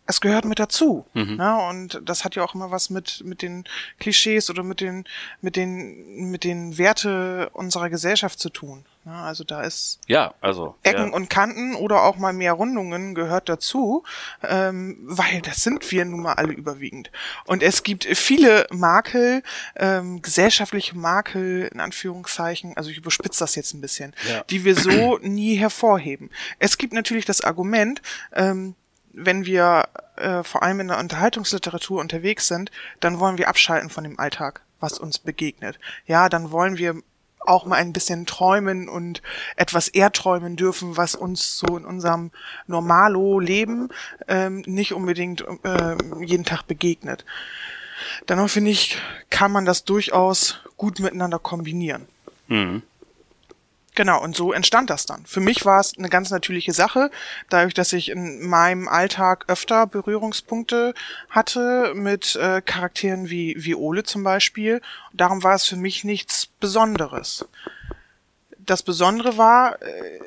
es 0.09 0.21
gehört 0.21 0.45
mit 0.45 0.57
dazu. 0.57 1.05
Mhm. 1.13 1.35
Ne? 1.35 1.55
Und 1.69 2.01
das 2.03 2.25
hat 2.25 2.35
ja 2.35 2.43
auch 2.43 2.55
immer 2.55 2.71
was 2.71 2.89
mit, 2.89 3.21
mit 3.23 3.43
den 3.43 3.63
Klischees 3.99 4.49
oder 4.49 4.63
mit 4.63 4.81
den, 4.81 5.05
mit 5.39 5.55
den, 5.55 6.31
mit 6.31 6.43
den 6.43 6.79
Werte 6.79 7.51
unserer 7.53 7.91
Gesellschaft 7.91 8.39
zu 8.39 8.49
tun. 8.49 8.85
Ne? 9.05 9.13
Also 9.13 9.43
da 9.43 9.61
ist 9.61 9.99
ja, 10.07 10.33
also 10.41 10.75
Ecken 10.81 11.09
ja. 11.09 11.13
und 11.13 11.29
Kanten 11.29 11.75
oder 11.75 12.01
auch 12.01 12.17
mal 12.17 12.33
mehr 12.33 12.53
Rundungen 12.53 13.13
gehört 13.13 13.49
dazu, 13.49 14.03
ähm, 14.41 14.97
weil 15.03 15.41
das 15.43 15.63
sind 15.63 15.89
wir 15.91 16.05
nun 16.05 16.23
mal 16.23 16.33
alle 16.33 16.53
überwiegend. 16.53 17.11
Und 17.45 17.61
es 17.61 17.83
gibt 17.83 18.05
viele 18.05 18.65
Makel, 18.71 19.43
ähm, 19.75 20.23
gesellschaftliche 20.23 20.97
Makel 20.97 21.69
in 21.71 21.79
Anführungszeichen, 21.79 22.75
also 22.77 22.89
ich 22.89 22.97
überspitze 22.97 23.41
das 23.41 23.53
jetzt 23.53 23.75
ein 23.75 23.81
bisschen, 23.81 24.15
ja. 24.27 24.43
die 24.49 24.65
wir 24.65 24.75
so 24.75 25.19
nie 25.21 25.55
hervorheben. 25.55 26.31
Es 26.57 26.79
gibt 26.79 26.93
natürlich 26.93 27.25
das 27.25 27.41
Argument, 27.41 28.01
ähm, 28.33 28.73
wenn 29.25 29.45
wir 29.45 29.87
äh, 30.15 30.43
vor 30.43 30.63
allem 30.63 30.79
in 30.81 30.87
der 30.89 30.99
Unterhaltungsliteratur 30.99 31.99
unterwegs 31.99 32.47
sind, 32.47 32.71
dann 32.99 33.19
wollen 33.19 33.37
wir 33.37 33.47
abschalten 33.47 33.89
von 33.89 34.03
dem 34.03 34.19
Alltag, 34.19 34.61
was 34.79 34.99
uns 34.99 35.19
begegnet. 35.19 35.79
Ja, 36.05 36.29
dann 36.29 36.51
wollen 36.51 36.77
wir 36.77 36.95
auch 37.39 37.65
mal 37.65 37.77
ein 37.77 37.93
bisschen 37.93 38.25
träumen 38.25 38.89
und 38.89 39.21
etwas 39.55 39.87
erträumen 39.87 40.55
dürfen, 40.55 40.97
was 40.97 41.15
uns 41.15 41.57
so 41.57 41.77
in 41.77 41.85
unserem 41.85 42.31
Normalo-Leben 42.67 43.89
ähm, 44.27 44.63
nicht 44.65 44.93
unbedingt 44.93 45.43
äh, 45.63 45.95
jeden 46.23 46.45
Tag 46.45 46.63
begegnet. 46.63 47.25
Dennoch 48.27 48.49
finde 48.49 48.71
ich, 48.71 49.01
kann 49.29 49.51
man 49.51 49.65
das 49.65 49.83
durchaus 49.83 50.59
gut 50.77 50.99
miteinander 50.99 51.39
kombinieren. 51.39 52.07
Mhm. 52.47 52.83
Genau, 53.99 54.23
und 54.23 54.33
so 54.33 54.53
entstand 54.53 54.89
das 54.89 55.05
dann. 55.05 55.25
Für 55.25 55.41
mich 55.41 55.65
war 55.65 55.81
es 55.81 55.97
eine 55.97 56.07
ganz 56.07 56.29
natürliche 56.29 56.71
Sache, 56.71 57.11
dadurch, 57.49 57.73
dass 57.73 57.91
ich 57.91 58.07
in 58.07 58.47
meinem 58.47 58.87
Alltag 58.87 59.43
öfter 59.49 59.87
Berührungspunkte 59.87 60.93
hatte 61.29 61.91
mit 61.95 62.37
äh, 62.37 62.61
Charakteren 62.61 63.29
wie, 63.29 63.57
wie 63.59 63.75
Ole 63.75 64.03
zum 64.03 64.23
Beispiel. 64.23 64.81
Darum 65.11 65.43
war 65.43 65.55
es 65.55 65.65
für 65.65 65.75
mich 65.75 66.05
nichts 66.05 66.45
Besonderes. 66.45 67.45
Das 68.57 68.83
Besondere 68.83 69.37
war 69.37 69.81
äh, 69.81 70.19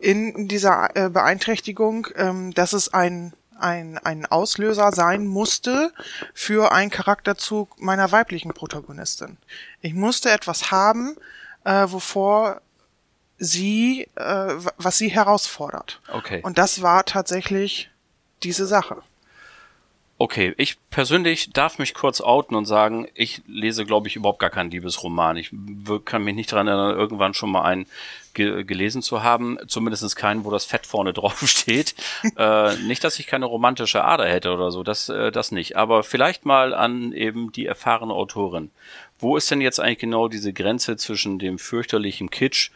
in 0.00 0.48
dieser 0.48 0.90
äh, 0.96 1.08
Beeinträchtigung, 1.08 2.08
ähm, 2.16 2.52
dass 2.52 2.72
es 2.72 2.92
ein 2.92 3.34
ein, 3.56 3.98
ein 3.98 4.26
Auslöser 4.26 4.90
sein 4.90 5.28
musste 5.28 5.92
für 6.34 6.72
einen 6.72 6.90
Charakterzug 6.90 7.80
meiner 7.80 8.10
weiblichen 8.10 8.52
Protagonistin. 8.52 9.36
Ich 9.80 9.94
musste 9.94 10.32
etwas 10.32 10.72
haben, 10.72 11.14
äh, 11.62 11.86
wovor 11.86 12.60
sie, 13.42 14.08
äh, 14.14 14.54
was 14.76 14.98
sie 14.98 15.08
herausfordert. 15.08 16.00
Okay. 16.12 16.40
Und 16.42 16.58
das 16.58 16.80
war 16.80 17.04
tatsächlich 17.04 17.90
diese 18.42 18.66
Sache. 18.66 19.02
Okay, 20.18 20.54
ich 20.56 20.76
persönlich 20.90 21.50
darf 21.50 21.80
mich 21.80 21.94
kurz 21.94 22.20
outen 22.20 22.54
und 22.54 22.64
sagen, 22.64 23.08
ich 23.14 23.42
lese, 23.48 23.84
glaube 23.84 24.06
ich, 24.06 24.14
überhaupt 24.14 24.38
gar 24.38 24.50
keinen 24.50 24.70
Liebesroman. 24.70 25.36
Ich 25.36 25.50
kann 26.04 26.22
mich 26.22 26.36
nicht 26.36 26.52
daran 26.52 26.68
erinnern, 26.68 26.96
irgendwann 26.96 27.34
schon 27.34 27.50
mal 27.50 27.62
einen 27.62 27.86
ge 28.32 28.62
gelesen 28.62 29.02
zu 29.02 29.24
haben. 29.24 29.58
Zumindest 29.66 30.14
keinen, 30.14 30.44
wo 30.44 30.52
das 30.52 30.64
Fett 30.64 30.86
vorne 30.86 31.12
drauf 31.12 31.42
steht. 31.48 31.96
äh, 32.36 32.76
nicht, 32.76 33.02
dass 33.02 33.18
ich 33.18 33.26
keine 33.26 33.46
romantische 33.46 34.04
Ader 34.04 34.28
hätte 34.28 34.52
oder 34.52 34.70
so, 34.70 34.84
das, 34.84 35.08
äh, 35.08 35.32
das 35.32 35.50
nicht. 35.50 35.76
Aber 35.76 36.04
vielleicht 36.04 36.46
mal 36.46 36.72
an 36.74 37.12
eben 37.12 37.50
die 37.50 37.66
erfahrene 37.66 38.14
Autorin. 38.14 38.70
Wo 39.18 39.36
ist 39.36 39.50
denn 39.50 39.60
jetzt 39.60 39.80
eigentlich 39.80 39.98
genau 39.98 40.28
diese 40.28 40.52
Grenze 40.52 40.96
zwischen 40.96 41.40
dem 41.40 41.58
fürchterlichen 41.58 42.30
Kitsch 42.30 42.70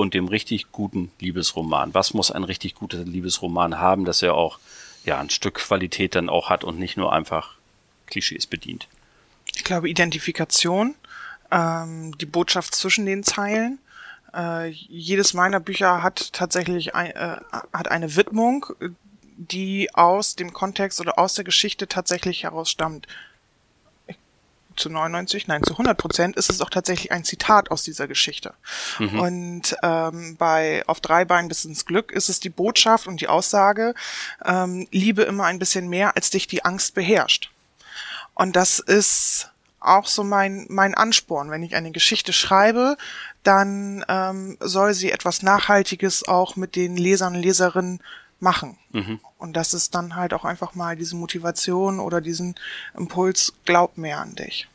und 0.00 0.14
dem 0.14 0.28
richtig 0.28 0.72
guten 0.72 1.10
Liebesroman. 1.20 1.94
Was 1.94 2.14
muss 2.14 2.30
ein 2.30 2.44
richtig 2.44 2.74
guter 2.74 2.98
Liebesroman 2.98 3.78
haben, 3.78 4.04
dass 4.04 4.22
er 4.22 4.34
auch 4.34 4.58
ja 5.04 5.18
ein 5.18 5.30
Stück 5.30 5.54
Qualität 5.54 6.14
dann 6.14 6.28
auch 6.28 6.50
hat 6.50 6.64
und 6.64 6.78
nicht 6.78 6.96
nur 6.96 7.12
einfach 7.12 7.54
Klischees 8.06 8.46
bedient? 8.46 8.88
Ich 9.54 9.64
glaube 9.64 9.88
Identifikation, 9.88 10.94
ähm, 11.50 12.16
die 12.18 12.26
Botschaft 12.26 12.74
zwischen 12.74 13.06
den 13.06 13.22
Zeilen. 13.22 13.78
Äh, 14.34 14.68
jedes 14.68 15.34
meiner 15.34 15.60
Bücher 15.60 16.02
hat 16.02 16.32
tatsächlich 16.32 16.94
ein, 16.94 17.10
äh, 17.10 17.36
hat 17.72 17.90
eine 17.90 18.16
Widmung, 18.16 18.66
die 19.36 19.94
aus 19.94 20.36
dem 20.36 20.52
Kontext 20.52 21.00
oder 21.00 21.18
aus 21.18 21.34
der 21.34 21.44
Geschichte 21.44 21.88
tatsächlich 21.88 22.44
herausstammt 22.44 23.06
zu 24.80 24.90
99, 24.90 25.46
nein, 25.46 25.62
zu 25.62 25.72
100 25.72 25.96
Prozent 25.96 26.36
ist 26.36 26.50
es 26.50 26.60
auch 26.60 26.70
tatsächlich 26.70 27.12
ein 27.12 27.24
Zitat 27.24 27.70
aus 27.70 27.82
dieser 27.82 28.08
Geschichte. 28.08 28.54
Mhm. 28.98 29.20
Und 29.20 29.76
ähm, 29.82 30.36
bei 30.36 30.82
Auf 30.86 31.00
drei 31.00 31.24
Beinen 31.24 31.48
bis 31.48 31.64
ins 31.64 31.84
Glück 31.84 32.10
ist 32.12 32.28
es 32.28 32.40
die 32.40 32.50
Botschaft 32.50 33.06
und 33.06 33.20
die 33.20 33.28
Aussage, 33.28 33.94
ähm, 34.44 34.88
liebe 34.90 35.22
immer 35.22 35.44
ein 35.44 35.58
bisschen 35.58 35.88
mehr, 35.88 36.16
als 36.16 36.30
dich 36.30 36.46
die 36.46 36.64
Angst 36.64 36.94
beherrscht. 36.94 37.50
Und 38.34 38.56
das 38.56 38.78
ist 38.78 39.50
auch 39.80 40.06
so 40.06 40.24
mein, 40.24 40.66
mein 40.68 40.94
Ansporn. 40.94 41.50
Wenn 41.50 41.62
ich 41.62 41.74
eine 41.74 41.90
Geschichte 41.90 42.32
schreibe, 42.32 42.96
dann 43.42 44.04
ähm, 44.08 44.56
soll 44.60 44.94
sie 44.94 45.10
etwas 45.10 45.42
Nachhaltiges 45.42 46.26
auch 46.28 46.56
mit 46.56 46.76
den 46.76 46.96
Lesern 46.96 47.36
und 47.36 47.42
Leserinnen 47.42 48.00
machen. 48.40 48.78
Mhm. 48.90 49.20
Und 49.38 49.54
das 49.54 49.74
ist 49.74 49.94
dann 49.94 50.16
halt 50.16 50.34
auch 50.34 50.44
einfach 50.44 50.74
mal 50.74 50.96
diese 50.96 51.16
Motivation 51.16 52.00
oder 52.00 52.20
diesen 52.20 52.54
Impuls, 52.96 53.52
glaub 53.64 53.96
mehr 53.96 54.18
an 54.20 54.34
dich. 54.34 54.68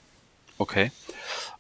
Okay. 0.58 0.92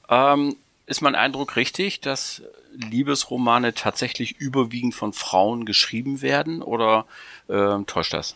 Ähm, 0.09 0.55
ist 0.85 1.01
mein 1.01 1.15
Eindruck 1.15 1.55
richtig, 1.55 2.01
dass 2.01 2.41
Liebesromane 2.73 3.73
tatsächlich 3.73 4.37
überwiegend 4.37 4.93
von 4.95 5.13
Frauen 5.13 5.65
geschrieben 5.65 6.21
werden 6.21 6.61
oder 6.61 7.05
ähm, 7.49 7.85
täuscht 7.85 8.13
das? 8.13 8.35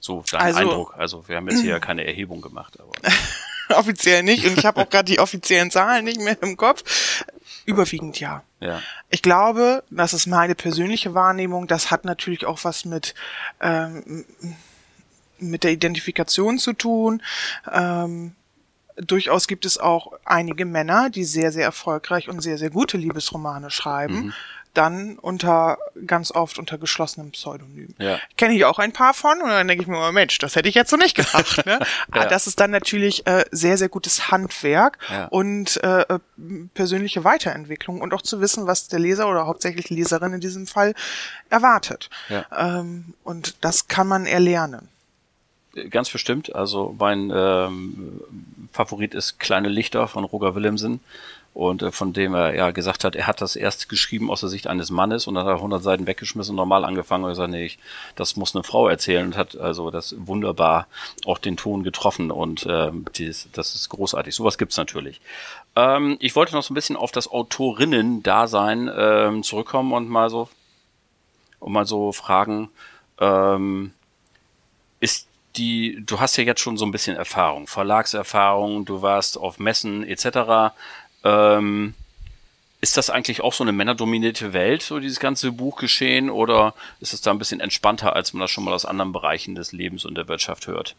So 0.00 0.24
dein 0.30 0.40
also, 0.40 0.58
Eindruck. 0.58 0.94
Also 0.96 1.28
wir 1.28 1.36
haben 1.36 1.48
jetzt 1.48 1.60
hier 1.60 1.70
ja 1.70 1.80
keine 1.80 2.04
Erhebung 2.04 2.40
gemacht, 2.40 2.78
aber. 2.80 2.92
offiziell 3.68 4.22
nicht 4.22 4.44
und 4.44 4.58
ich 4.58 4.66
habe 4.66 4.80
auch 4.80 4.90
gerade 4.90 5.10
die 5.10 5.18
offiziellen 5.18 5.70
Zahlen 5.70 6.04
nicht 6.04 6.20
mehr 6.20 6.36
im 6.42 6.56
Kopf. 6.56 7.24
Überwiegend 7.64 8.18
ja. 8.20 8.42
ja. 8.60 8.80
Ich 9.10 9.22
glaube, 9.22 9.84
das 9.90 10.12
ist 10.14 10.26
meine 10.26 10.54
persönliche 10.54 11.14
Wahrnehmung, 11.14 11.66
das 11.66 11.90
hat 11.90 12.04
natürlich 12.04 12.46
auch 12.46 12.64
was 12.64 12.84
mit, 12.84 13.14
ähm, 13.60 14.24
mit 15.38 15.64
der 15.64 15.72
Identifikation 15.72 16.58
zu 16.58 16.72
tun. 16.72 17.22
Ähm, 17.70 18.34
durchaus 18.96 19.48
gibt 19.48 19.64
es 19.64 19.78
auch 19.78 20.12
einige 20.24 20.64
Männer, 20.64 21.10
die 21.10 21.24
sehr, 21.24 21.52
sehr 21.52 21.64
erfolgreich 21.64 22.28
und 22.28 22.40
sehr, 22.40 22.58
sehr 22.58 22.70
gute 22.70 22.96
Liebesromane 22.96 23.70
schreiben. 23.70 24.26
Mhm 24.26 24.34
dann 24.74 25.18
unter 25.18 25.78
ganz 26.06 26.32
oft 26.32 26.58
unter 26.58 26.78
geschlossenem 26.78 27.32
Pseudonym. 27.32 27.94
Ja. 27.98 28.18
Kenne 28.36 28.54
ich 28.54 28.64
auch 28.64 28.78
ein 28.78 28.92
paar 28.92 29.12
von 29.12 29.40
und 29.42 29.48
dann 29.48 29.68
denke 29.68 29.82
ich 29.82 29.88
mir, 29.88 29.98
oh 29.98 30.12
Mensch, 30.12 30.38
das 30.38 30.56
hätte 30.56 30.68
ich 30.68 30.74
jetzt 30.74 30.90
so 30.90 30.96
nicht 30.96 31.14
gedacht. 31.14 31.66
Ne? 31.66 31.78
ja. 32.14 32.26
Das 32.26 32.46
ist 32.46 32.58
dann 32.58 32.70
natürlich 32.70 33.26
äh, 33.26 33.44
sehr, 33.50 33.76
sehr 33.76 33.88
gutes 33.88 34.30
Handwerk 34.30 34.98
ja. 35.10 35.26
und 35.26 35.82
äh, 35.82 36.02
äh, 36.02 36.18
persönliche 36.74 37.24
Weiterentwicklung 37.24 38.00
und 38.00 38.14
auch 38.14 38.22
zu 38.22 38.40
wissen, 38.40 38.66
was 38.66 38.88
der 38.88 38.98
Leser 38.98 39.28
oder 39.28 39.46
hauptsächlich 39.46 39.90
Leserin 39.90 40.32
in 40.34 40.40
diesem 40.40 40.66
Fall 40.66 40.94
erwartet. 41.50 42.08
Ja. 42.28 42.46
Ähm, 42.56 43.14
und 43.24 43.56
das 43.60 43.88
kann 43.88 44.08
man 44.08 44.24
erlernen. 44.24 44.88
Ganz 45.90 46.10
bestimmt. 46.10 46.54
Also 46.54 46.94
mein 46.98 47.32
ähm, 47.34 48.20
Favorit 48.72 49.14
ist 49.14 49.38
Kleine 49.38 49.68
Lichter 49.68 50.06
von 50.06 50.24
Roger 50.24 50.54
Willemsen 50.54 51.00
und 51.54 51.82
äh, 51.82 51.92
von 51.92 52.12
dem 52.12 52.34
er 52.34 52.54
ja 52.54 52.70
gesagt 52.70 53.04
hat, 53.04 53.14
er 53.14 53.26
hat 53.26 53.40
das 53.40 53.56
erst 53.56 53.88
geschrieben 53.88 54.30
aus 54.30 54.40
der 54.40 54.48
Sicht 54.48 54.66
eines 54.66 54.90
Mannes 54.90 55.26
und 55.26 55.34
dann 55.34 55.44
hat 55.44 55.52
er 55.52 55.56
100 55.56 55.82
Seiten 55.82 56.06
weggeschmissen 56.06 56.52
und 56.52 56.56
normal 56.56 56.84
angefangen 56.84 57.24
und 57.24 57.30
gesagt, 57.30 57.50
nee, 57.50 57.66
ich, 57.66 57.78
das 58.16 58.36
muss 58.36 58.54
eine 58.54 58.64
Frau 58.64 58.88
erzählen 58.88 59.26
und 59.26 59.36
hat 59.36 59.56
also 59.56 59.90
das 59.90 60.14
wunderbar 60.18 60.86
auch 61.26 61.38
den 61.38 61.56
Ton 61.56 61.82
getroffen 61.82 62.30
und 62.30 62.66
ähm, 62.68 63.04
dies, 63.16 63.48
das 63.52 63.74
ist 63.74 63.88
großartig. 63.90 64.34
Sowas 64.34 64.58
gibt's 64.58 64.76
natürlich. 64.76 65.20
Ähm, 65.76 66.16
ich 66.20 66.34
wollte 66.36 66.54
noch 66.54 66.62
so 66.62 66.72
ein 66.72 66.74
bisschen 66.74 66.96
auf 66.96 67.12
das 67.12 67.28
Autorinnen-Dasein 67.28 68.90
ähm, 68.94 69.42
zurückkommen 69.42 69.92
und 69.92 70.08
mal 70.08 70.30
so 70.30 70.48
und 71.60 71.72
mal 71.72 71.86
so 71.86 72.12
fragen, 72.12 72.70
ähm, 73.20 73.92
ist 75.00 75.28
die, 75.56 76.02
du 76.04 76.18
hast 76.20 76.36
ja 76.36 76.44
jetzt 76.44 76.60
schon 76.60 76.76
so 76.76 76.84
ein 76.84 76.92
bisschen 76.92 77.16
Erfahrung, 77.16 77.66
Verlagserfahrung, 77.66 78.84
du 78.84 79.02
warst 79.02 79.38
auf 79.38 79.58
Messen 79.58 80.06
etc. 80.06 80.74
Ähm, 81.24 81.94
ist 82.80 82.96
das 82.96 83.10
eigentlich 83.10 83.42
auch 83.42 83.54
so 83.54 83.62
eine 83.62 83.72
männerdominierte 83.72 84.52
Welt, 84.52 84.82
so 84.82 84.98
dieses 84.98 85.20
ganze 85.20 85.52
Buchgeschehen, 85.52 86.30
oder 86.30 86.74
ist 87.00 87.14
es 87.14 87.20
da 87.20 87.30
ein 87.30 87.38
bisschen 87.38 87.60
entspannter, 87.60 88.16
als 88.16 88.32
man 88.32 88.40
das 88.40 88.50
schon 88.50 88.64
mal 88.64 88.74
aus 88.74 88.84
anderen 88.84 89.12
Bereichen 89.12 89.54
des 89.54 89.70
Lebens 89.70 90.04
und 90.04 90.16
der 90.16 90.26
Wirtschaft 90.26 90.66
hört? 90.66 90.96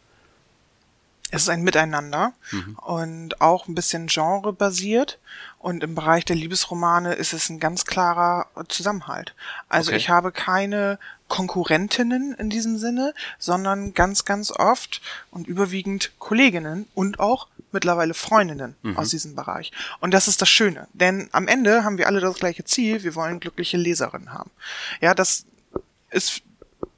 Es 1.30 1.42
ist 1.42 1.48
ein 1.48 1.62
Miteinander 1.62 2.32
mhm. 2.52 2.78
und 2.78 3.40
auch 3.40 3.66
ein 3.66 3.74
bisschen 3.74 4.06
genrebasiert. 4.06 5.18
Und 5.58 5.82
im 5.82 5.94
Bereich 5.94 6.24
der 6.24 6.36
Liebesromane 6.36 7.14
ist 7.14 7.32
es 7.32 7.48
ein 7.48 7.58
ganz 7.58 7.84
klarer 7.84 8.46
Zusammenhalt. 8.68 9.34
Also 9.68 9.90
okay. 9.90 9.96
ich 9.96 10.08
habe 10.10 10.30
keine 10.30 10.98
Konkurrentinnen 11.28 12.34
in 12.34 12.50
diesem 12.50 12.78
Sinne, 12.78 13.14
sondern 13.38 13.94
ganz, 13.94 14.24
ganz 14.24 14.52
oft 14.52 15.00
und 15.30 15.48
überwiegend 15.48 16.12
Kolleginnen 16.18 16.86
und 16.94 17.18
auch 17.18 17.48
mittlerweile 17.74 18.14
Freundinnen 18.14 18.76
mhm. 18.82 18.96
aus 18.96 19.10
diesem 19.10 19.34
Bereich. 19.34 19.70
Und 20.00 20.14
das 20.14 20.28
ist 20.28 20.40
das 20.40 20.48
Schöne, 20.48 20.88
denn 20.94 21.28
am 21.32 21.46
Ende 21.46 21.84
haben 21.84 21.98
wir 21.98 22.06
alle 22.06 22.20
das 22.20 22.36
gleiche 22.36 22.64
Ziel, 22.64 23.02
wir 23.02 23.14
wollen 23.14 23.40
glückliche 23.40 23.76
Leserinnen 23.76 24.32
haben. 24.32 24.50
Ja, 25.02 25.14
das 25.14 25.44
ist 26.10 26.40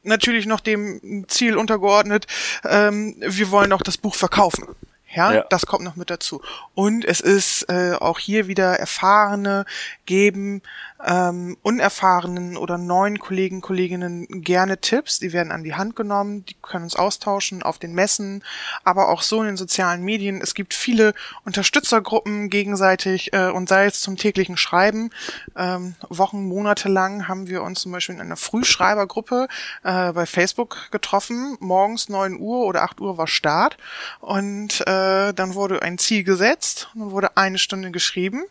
natürlich 0.04 0.46
noch 0.46 0.60
dem 0.60 1.26
Ziel 1.28 1.56
untergeordnet, 1.56 2.26
ähm, 2.64 3.16
wir 3.18 3.50
wollen 3.50 3.72
auch 3.72 3.82
das 3.82 3.98
Buch 3.98 4.14
verkaufen. 4.14 4.68
Ja, 5.16 5.32
ja, 5.32 5.46
das 5.48 5.64
kommt 5.64 5.82
noch 5.82 5.96
mit 5.96 6.10
dazu. 6.10 6.42
Und 6.74 7.04
es 7.04 7.20
ist 7.20 7.70
äh, 7.70 7.94
auch 7.94 8.18
hier 8.18 8.48
wieder 8.48 8.78
Erfahrene 8.78 9.64
geben, 10.04 10.60
ähm, 11.06 11.56
unerfahrenen 11.62 12.56
oder 12.56 12.78
neuen 12.78 13.18
Kollegen, 13.18 13.60
Kolleginnen 13.60 14.26
gerne 14.42 14.80
Tipps. 14.80 15.20
Die 15.20 15.32
werden 15.32 15.52
an 15.52 15.62
die 15.62 15.74
Hand 15.74 15.94
genommen, 15.94 16.44
die 16.44 16.56
können 16.60 16.84
uns 16.84 16.96
austauschen 16.96 17.62
auf 17.62 17.78
den 17.78 17.94
Messen, 17.94 18.42
aber 18.82 19.08
auch 19.08 19.22
so 19.22 19.40
in 19.40 19.46
den 19.46 19.56
sozialen 19.56 20.02
Medien. 20.02 20.40
Es 20.40 20.54
gibt 20.54 20.74
viele 20.74 21.14
Unterstützergruppen 21.44 22.50
gegenseitig 22.50 23.32
äh, 23.32 23.50
und 23.50 23.68
sei 23.68 23.86
es 23.86 24.00
zum 24.00 24.16
täglichen 24.16 24.56
Schreiben. 24.56 25.10
Ähm, 25.56 25.94
Wochen, 26.08 26.44
Monate 26.48 26.88
lang 26.88 27.28
haben 27.28 27.46
wir 27.46 27.62
uns 27.62 27.82
zum 27.82 27.92
Beispiel 27.92 28.16
in 28.16 28.20
einer 28.20 28.36
Frühschreibergruppe 28.36 29.46
äh, 29.84 30.12
bei 30.12 30.26
Facebook 30.26 30.90
getroffen. 30.90 31.56
Morgens 31.60 32.08
neun 32.08 32.38
Uhr 32.38 32.66
oder 32.66 32.82
acht 32.82 33.00
Uhr 33.00 33.16
war 33.16 33.28
Start 33.28 33.76
und 34.20 34.80
äh, 34.88 35.32
dann 35.32 35.54
wurde 35.54 35.82
ein 35.82 35.98
Ziel 35.98 36.24
gesetzt 36.24 36.88
und 36.96 37.12
wurde 37.12 37.36
eine 37.36 37.58
Stunde 37.58 37.92
geschrieben 37.92 38.42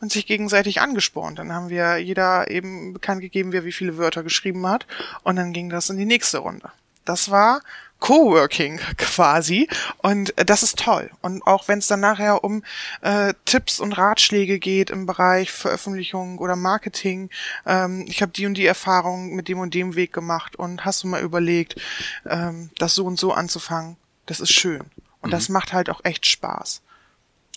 und 0.00 0.10
sich 0.10 0.26
gegenseitig 0.26 0.80
angespornt. 0.80 1.38
Dann 1.38 1.52
haben 1.52 1.68
wir 1.68 1.99
jeder 2.00 2.50
eben 2.50 2.92
bekannt 2.92 3.20
gegeben, 3.20 3.52
wer 3.52 3.64
wie 3.64 3.72
viele 3.72 3.98
Wörter 3.98 4.22
geschrieben 4.22 4.66
hat 4.66 4.86
und 5.22 5.36
dann 5.36 5.52
ging 5.52 5.70
das 5.70 5.90
in 5.90 5.96
die 5.96 6.06
nächste 6.06 6.38
Runde. 6.38 6.70
Das 7.04 7.30
war 7.30 7.60
Coworking 8.00 8.78
quasi 8.96 9.68
und 9.98 10.36
äh, 10.38 10.44
das 10.44 10.62
ist 10.62 10.78
toll. 10.78 11.10
Und 11.20 11.46
auch 11.46 11.68
wenn 11.68 11.78
es 11.78 11.86
dann 11.86 12.00
nachher 12.00 12.42
um 12.42 12.64
äh, 13.02 13.34
Tipps 13.44 13.78
und 13.78 13.92
Ratschläge 13.92 14.58
geht 14.58 14.90
im 14.90 15.06
Bereich 15.06 15.52
Veröffentlichung 15.52 16.38
oder 16.38 16.56
Marketing, 16.56 17.30
ähm, 17.66 18.04
ich 18.08 18.22
habe 18.22 18.32
die 18.32 18.46
und 18.46 18.54
die 18.54 18.66
Erfahrung 18.66 19.34
mit 19.34 19.48
dem 19.48 19.58
und 19.58 19.74
dem 19.74 19.94
Weg 19.94 20.12
gemacht 20.12 20.56
und 20.56 20.84
hast 20.84 21.04
du 21.04 21.08
mal 21.08 21.22
überlegt, 21.22 21.80
ähm, 22.26 22.70
das 22.78 22.94
so 22.94 23.04
und 23.04 23.18
so 23.18 23.32
anzufangen, 23.32 23.96
das 24.26 24.40
ist 24.40 24.52
schön. 24.52 24.82
Und 25.20 25.28
mhm. 25.28 25.32
das 25.32 25.48
macht 25.48 25.72
halt 25.72 25.90
auch 25.90 26.04
echt 26.04 26.26
Spaß. 26.26 26.82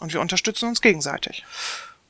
Und 0.01 0.13
wir 0.13 0.21
unterstützen 0.21 0.67
uns 0.67 0.82
gegenseitig. 0.82 1.45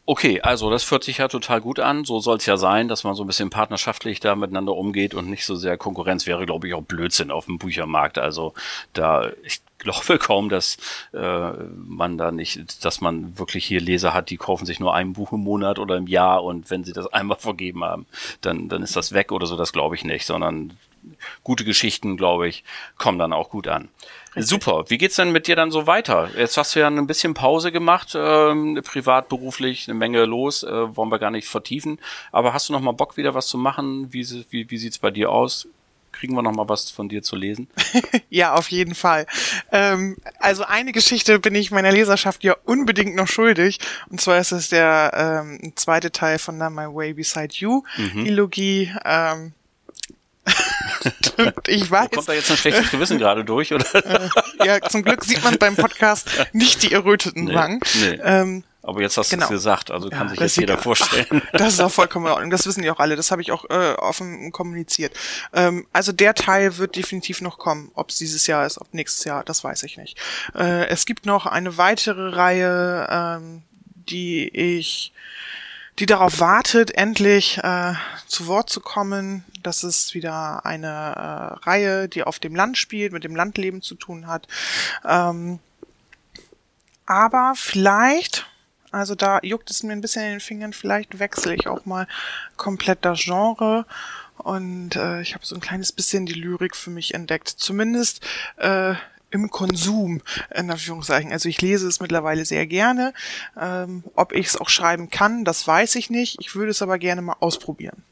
Okay, 0.06 0.42
also 0.42 0.70
das 0.70 0.84
fühlt 0.84 1.06
sich 1.06 1.20
ja 1.20 1.30
total 1.30 1.62
gut 1.62 1.80
an. 1.80 2.04
So 2.04 2.20
soll 2.20 2.36
es 2.36 2.46
ja 2.46 2.58
sein, 2.58 2.90
dass 2.90 3.06
man 3.06 3.16
so 3.16 3.24
ein 3.24 3.28
bisschen 3.28 3.50
partnerschaftlich 3.50 4.20
da 4.20 4.36
miteinander 4.36 4.76
umgeht 4.76 5.14
und 5.14 5.30
nicht 5.30 5.46
so 5.46 5.56
sehr 5.56 5.78
Konkurrenz 5.78 6.28
wäre, 6.28 6.46
glaube 6.46 6.68
ich, 6.68 6.74
auch 6.74 6.84
Blödsinn 6.84 7.32
auf 7.32 7.46
dem 7.46 7.58
Büchermarkt. 7.58 8.18
Also 8.18 8.54
da, 8.92 9.32
ich 9.44 9.62
glaube 9.78 10.18
kaum, 10.20 10.50
dass 10.50 10.76
äh, 11.14 11.52
man 11.88 12.18
da 12.18 12.34
nicht, 12.34 12.84
dass 12.84 13.00
man 13.00 13.38
wirklich 13.40 13.64
hier 13.66 13.80
Leser 13.80 14.14
hat, 14.14 14.30
die 14.30 14.36
kaufen 14.36 14.66
sich 14.66 14.82
nur 14.82 14.94
ein 14.94 15.14
Buch 15.14 15.32
im 15.32 15.40
Monat 15.40 15.80
oder 15.80 15.96
im 15.96 16.08
Jahr 16.08 16.44
und 16.44 16.70
wenn 16.70 16.84
sie 16.84 16.94
das 16.94 17.08
einmal 17.14 17.38
vergeben 17.38 17.86
haben, 17.86 18.06
dann, 18.42 18.68
dann 18.68 18.84
ist 18.84 18.98
das 18.98 19.14
weg 19.14 19.32
oder 19.32 19.46
so, 19.46 19.56
das 19.56 19.72
glaube 19.72 19.96
ich 19.96 20.04
nicht, 20.04 20.26
sondern 20.26 20.78
gute 21.44 21.64
Geschichten, 21.64 22.18
glaube 22.18 22.48
ich, 22.50 22.66
kommen 22.98 23.20
dann 23.20 23.34
auch 23.34 23.50
gut 23.50 23.70
an. 23.70 23.88
Richtig. 24.36 24.50
Super. 24.50 24.86
Wie 24.88 24.98
geht's 24.98 25.16
denn 25.16 25.32
mit 25.32 25.48
dir 25.48 25.56
dann 25.56 25.72
so 25.72 25.88
weiter? 25.88 26.30
Jetzt 26.36 26.58
hast 26.58 26.76
du 26.76 26.80
ja 26.80 26.88
ein 26.88 27.08
bisschen 27.08 27.34
Pause 27.34 27.72
gemacht, 27.72 28.14
ähm, 28.16 28.80
privat, 28.84 29.30
beruflich, 29.30 29.88
eine 29.88 29.98
Menge 29.98 30.26
los, 30.26 30.64
äh, 30.64 30.96
wollen 30.96 31.10
wir 31.10 31.20
gar 31.20 31.32
nicht 31.32 31.48
vertiefen. 31.48 32.00
Aber 32.32 32.54
hast 32.54 32.70
du 32.70 32.74
noch 32.74 32.82
mal 32.82 32.94
Bock, 32.94 33.18
wieder 33.18 33.34
was 33.34 33.48
zu 33.48 33.58
machen? 33.58 34.12
Wie, 34.12 34.26
wie, 34.50 34.70
wie 34.70 34.78
sieht's 34.78 34.98
bei 34.98 35.12
dir 35.12 35.30
aus? 35.30 35.68
Kriegen 36.12 36.36
wir 36.36 36.44
noch 36.44 36.54
mal 36.54 36.70
was 36.70 36.92
von 36.92 37.10
dir 37.10 37.24
zu 37.24 37.36
lesen? 37.36 37.68
ja, 38.30 38.54
auf 38.54 38.70
jeden 38.70 38.96
Fall. 38.96 39.26
Ähm, 39.72 40.18
also 40.40 40.64
eine 40.64 40.92
Geschichte 40.92 41.40
bin 41.40 41.56
ich 41.56 41.72
meiner 41.72 41.92
Leserschaft 41.92 42.44
ja 42.44 42.56
unbedingt 42.66 43.16
noch 43.16 43.28
schuldig. 43.28 43.80
Und 44.10 44.22
zwar 44.22 44.38
ist 44.38 44.52
es 44.52 44.70
der 44.70 45.44
ähm, 45.44 45.74
zweite 45.76 46.12
Teil 46.12 46.38
von 46.38 46.58
My 46.58 46.86
Way 46.86 47.14
Beside 47.14 47.54
You, 47.54 47.84
mhm. 47.98 48.26
Dilogie. 48.26 48.92
Ähm, 49.04 49.54
ich 51.68 51.90
weiß. 51.90 52.12
Kommt 52.12 52.28
da 52.28 52.34
jetzt 52.34 52.50
ein 52.52 52.58
schlechtes 52.58 52.92
Gewissen 52.92 53.18
gerade 53.18 53.44
durch, 53.46 53.74
oder? 53.74 53.86
Äh, 53.96 54.30
ja, 54.66 54.82
zum 54.82 55.04
Glück 55.04 55.24
sieht 55.24 55.44
man 55.44 55.58
beim 55.58 55.76
Podcast 55.76 56.30
nicht 56.54 56.84
die 56.84 56.92
erröteten 56.94 57.46
Nee, 57.46 57.54
Wangen. 57.56 57.80
nee. 58.02 58.20
Ähm, 58.24 58.64
Aber 58.82 59.02
jetzt 59.02 59.18
hast 59.18 59.32
du 59.32 59.36
Genau. 59.36 59.46
es 59.46 59.52
gesagt, 59.52 59.92
also 59.92 60.10
kann 60.10 60.24
Ja, 60.24 60.30
sich 60.30 60.40
das 60.40 60.56
jetzt 60.56 60.62
jeder 60.62 60.78
vorstellen. 60.78 61.26
Ach, 61.32 61.52
das 61.60 61.74
ist 61.74 61.80
auch 61.80 61.92
vollkommen 61.92 62.26
in 62.26 62.32
Ordnung. 62.34 62.50
Das 62.50 62.66
wissen 62.66 62.82
die 62.82 62.90
auch 62.92 63.00
alle. 63.00 63.16
Das 63.16 63.32
habe 63.32 63.42
ich 63.42 63.52
auch 63.52 63.66
äh, 63.70 63.94
offen 63.94 64.52
kommuniziert. 64.52 65.14
Ähm, 65.54 65.86
also 65.94 66.12
der 66.12 66.34
Teil 66.36 66.78
wird 66.78 66.96
definitiv 66.96 67.42
noch 67.42 67.58
kommen. 67.58 67.92
Ob 67.96 68.10
es 68.10 68.18
dieses 68.18 68.46
Jahr 68.48 68.66
ist, 68.66 68.80
ob 68.80 68.94
nächstes 68.94 69.24
Jahr, 69.26 69.44
das 69.44 69.64
weiß 69.64 69.84
ich 69.84 69.98
nicht. 69.98 70.18
Äh, 70.56 70.88
es 70.88 71.06
gibt 71.06 71.26
noch 71.26 71.46
eine 71.46 71.78
weitere 71.78 72.30
Reihe, 72.36 73.08
ähm, 73.10 73.64
die 74.10 74.50
ich, 74.50 75.14
die 76.00 76.06
darauf 76.06 76.40
wartet, 76.40 76.92
endlich 76.92 77.60
äh, 77.60 77.94
zu 78.28 78.48
Wort 78.48 78.70
zu 78.70 78.82
kommen. 78.82 79.46
Das 79.62 79.84
ist 79.84 80.14
wieder 80.14 80.66
eine 80.66 80.88
äh, 80.88 81.66
Reihe, 81.66 82.10
die 82.10 82.24
auf 82.24 82.40
dem 82.40 82.56
Land 82.56 82.78
spielt, 82.78 83.14
mit 83.14 83.24
dem 83.24 83.36
Landleben 83.36 83.82
zu 83.82 83.96
tun 83.96 84.28
hat. 84.28 84.48
Ähm, 85.06 85.60
aber 87.06 87.54
vielleicht, 87.56 88.48
also 88.92 89.14
da 89.14 89.40
juckt 89.44 89.70
es 89.70 89.84
mir 89.84 89.94
ein 89.94 90.02
bisschen 90.02 90.24
in 90.24 90.32
den 90.32 90.40
Fingern, 90.40 90.74
vielleicht 90.74 91.20
wechsle 91.20 91.54
ich 91.54 91.68
auch 91.68 91.86
mal 91.86 92.08
komplett 92.58 93.06
das 93.06 93.20
Genre. 93.20 93.86
Und 94.38 94.96
äh, 94.96 95.22
ich 95.22 95.36
habe 95.36 95.46
so 95.46 95.56
ein 95.56 95.62
kleines 95.62 95.92
bisschen 95.92 96.26
die 96.26 96.34
Lyrik 96.34 96.76
für 96.76 96.90
mich 96.90 97.14
entdeckt. 97.14 97.50
Zumindest 97.50 98.26
äh, 98.58 98.96
im 99.34 99.50
Konsum, 99.50 100.22
in 100.56 100.72
Anführungszeichen. 100.72 101.32
Also 101.32 101.50
ich 101.50 101.62
lese 101.62 101.88
es 101.88 102.00
mittlerweile 102.00 102.46
sehr 102.46 102.68
gerne. 102.68 103.14
Ähm, 103.60 104.04
ob 104.16 104.32
ich 104.32 104.48
es 104.48 104.62
auch 104.62 104.70
schreiben 104.70 105.10
kann, 105.10 105.44
das 105.44 105.68
weiß 105.68 105.96
ich 105.96 106.10
nicht. 106.10 106.38
Ich 106.40 106.56
würde 106.56 106.72
es 106.72 106.82
aber 106.82 107.00
gerne 107.00 107.22
mal 107.22 107.36
ausprobieren. 107.40 108.04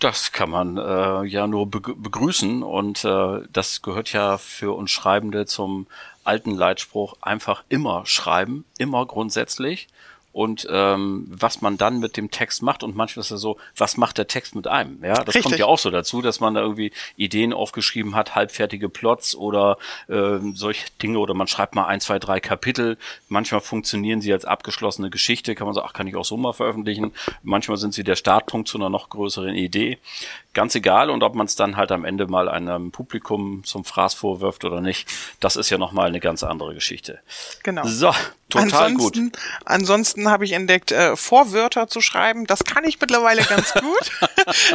Das 0.00 0.32
kann 0.32 0.50
man 0.50 0.76
äh, 0.76 1.24
ja 1.26 1.46
nur 1.46 1.66
begr- 1.66 1.94
begrüßen 1.96 2.62
und 2.62 3.04
äh, 3.04 3.42
das 3.52 3.82
gehört 3.82 4.12
ja 4.12 4.38
für 4.38 4.76
uns 4.76 4.90
Schreibende 4.90 5.46
zum 5.46 5.86
alten 6.24 6.50
Leitspruch 6.50 7.14
einfach 7.20 7.62
immer 7.68 8.04
schreiben, 8.06 8.64
immer 8.78 9.06
grundsätzlich. 9.06 9.88
Und 10.34 10.66
ähm, 10.68 11.26
was 11.30 11.62
man 11.62 11.78
dann 11.78 12.00
mit 12.00 12.16
dem 12.16 12.28
Text 12.28 12.60
macht 12.60 12.82
und 12.82 12.96
manchmal 12.96 13.20
ist 13.20 13.30
es 13.30 13.40
so, 13.40 13.56
was 13.76 13.96
macht 13.96 14.18
der 14.18 14.26
Text 14.26 14.56
mit 14.56 14.66
einem? 14.66 14.98
Ja, 15.00 15.14
das 15.14 15.26
kommt 15.26 15.36
Richtig. 15.36 15.58
ja 15.60 15.66
auch 15.66 15.78
so 15.78 15.92
dazu, 15.92 16.22
dass 16.22 16.40
man 16.40 16.54
da 16.54 16.60
irgendwie 16.60 16.90
Ideen 17.16 17.52
aufgeschrieben 17.52 18.16
hat, 18.16 18.34
halbfertige 18.34 18.88
Plots 18.88 19.36
oder 19.36 19.78
ähm, 20.08 20.56
solche 20.56 20.86
Dinge 21.00 21.20
oder 21.20 21.34
man 21.34 21.46
schreibt 21.46 21.76
mal 21.76 21.86
ein, 21.86 22.00
zwei, 22.00 22.18
drei 22.18 22.40
Kapitel. 22.40 22.98
Manchmal 23.28 23.60
funktionieren 23.60 24.20
sie 24.20 24.32
als 24.32 24.44
abgeschlossene 24.44 25.08
Geschichte, 25.08 25.54
kann 25.54 25.68
man 25.68 25.74
sagen, 25.74 25.86
ach, 25.88 25.92
kann 25.92 26.08
ich 26.08 26.16
auch 26.16 26.24
so 26.24 26.36
mal 26.36 26.52
veröffentlichen. 26.52 27.12
Manchmal 27.44 27.76
sind 27.76 27.94
sie 27.94 28.02
der 28.02 28.16
Startpunkt 28.16 28.66
zu 28.66 28.76
einer 28.76 28.90
noch 28.90 29.10
größeren 29.10 29.54
Idee. 29.54 29.98
Ganz 30.54 30.74
egal 30.74 31.10
und 31.10 31.22
ob 31.22 31.34
man 31.34 31.46
es 31.46 31.56
dann 31.56 31.76
halt 31.76 31.92
am 31.92 32.04
Ende 32.04 32.26
mal 32.26 32.48
einem 32.48 32.90
Publikum 32.92 33.62
zum 33.64 33.84
Fraß 33.84 34.14
vorwirft 34.14 34.64
oder 34.64 34.80
nicht, 34.80 35.08
das 35.40 35.56
ist 35.56 35.68
ja 35.70 35.78
nochmal 35.78 36.06
eine 36.08 36.20
ganz 36.20 36.42
andere 36.42 36.74
Geschichte. 36.74 37.20
Genau. 37.62 37.84
So, 37.86 38.12
total 38.48 38.94
gut. 38.94 39.16
ansonsten, 39.16 39.32
Ansonsten 39.64 40.30
habe 40.30 40.44
ich 40.44 40.52
entdeckt, 40.52 40.92
äh, 40.92 41.16
Vorwörter 41.16 41.88
zu 41.88 42.00
schreiben. 42.00 42.46
Das 42.46 42.64
kann 42.64 42.84
ich 42.84 43.00
mittlerweile 43.00 43.42
ganz 43.42 43.74
gut. 43.80 44.10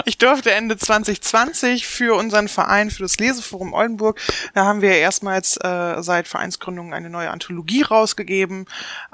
ich 0.05 0.17
durfte 0.17 0.51
Ende 0.51 0.77
2020 0.77 1.87
für 1.87 2.15
unseren 2.15 2.47
Verein, 2.47 2.89
für 2.91 3.03
das 3.03 3.17
Leseforum 3.17 3.73
Oldenburg, 3.73 4.19
da 4.53 4.65
haben 4.65 4.81
wir 4.81 4.91
erstmals 4.91 5.57
äh, 5.57 6.01
seit 6.01 6.27
Vereinsgründung 6.27 6.93
eine 6.93 7.09
neue 7.09 7.29
Anthologie 7.31 7.81
rausgegeben 7.83 8.65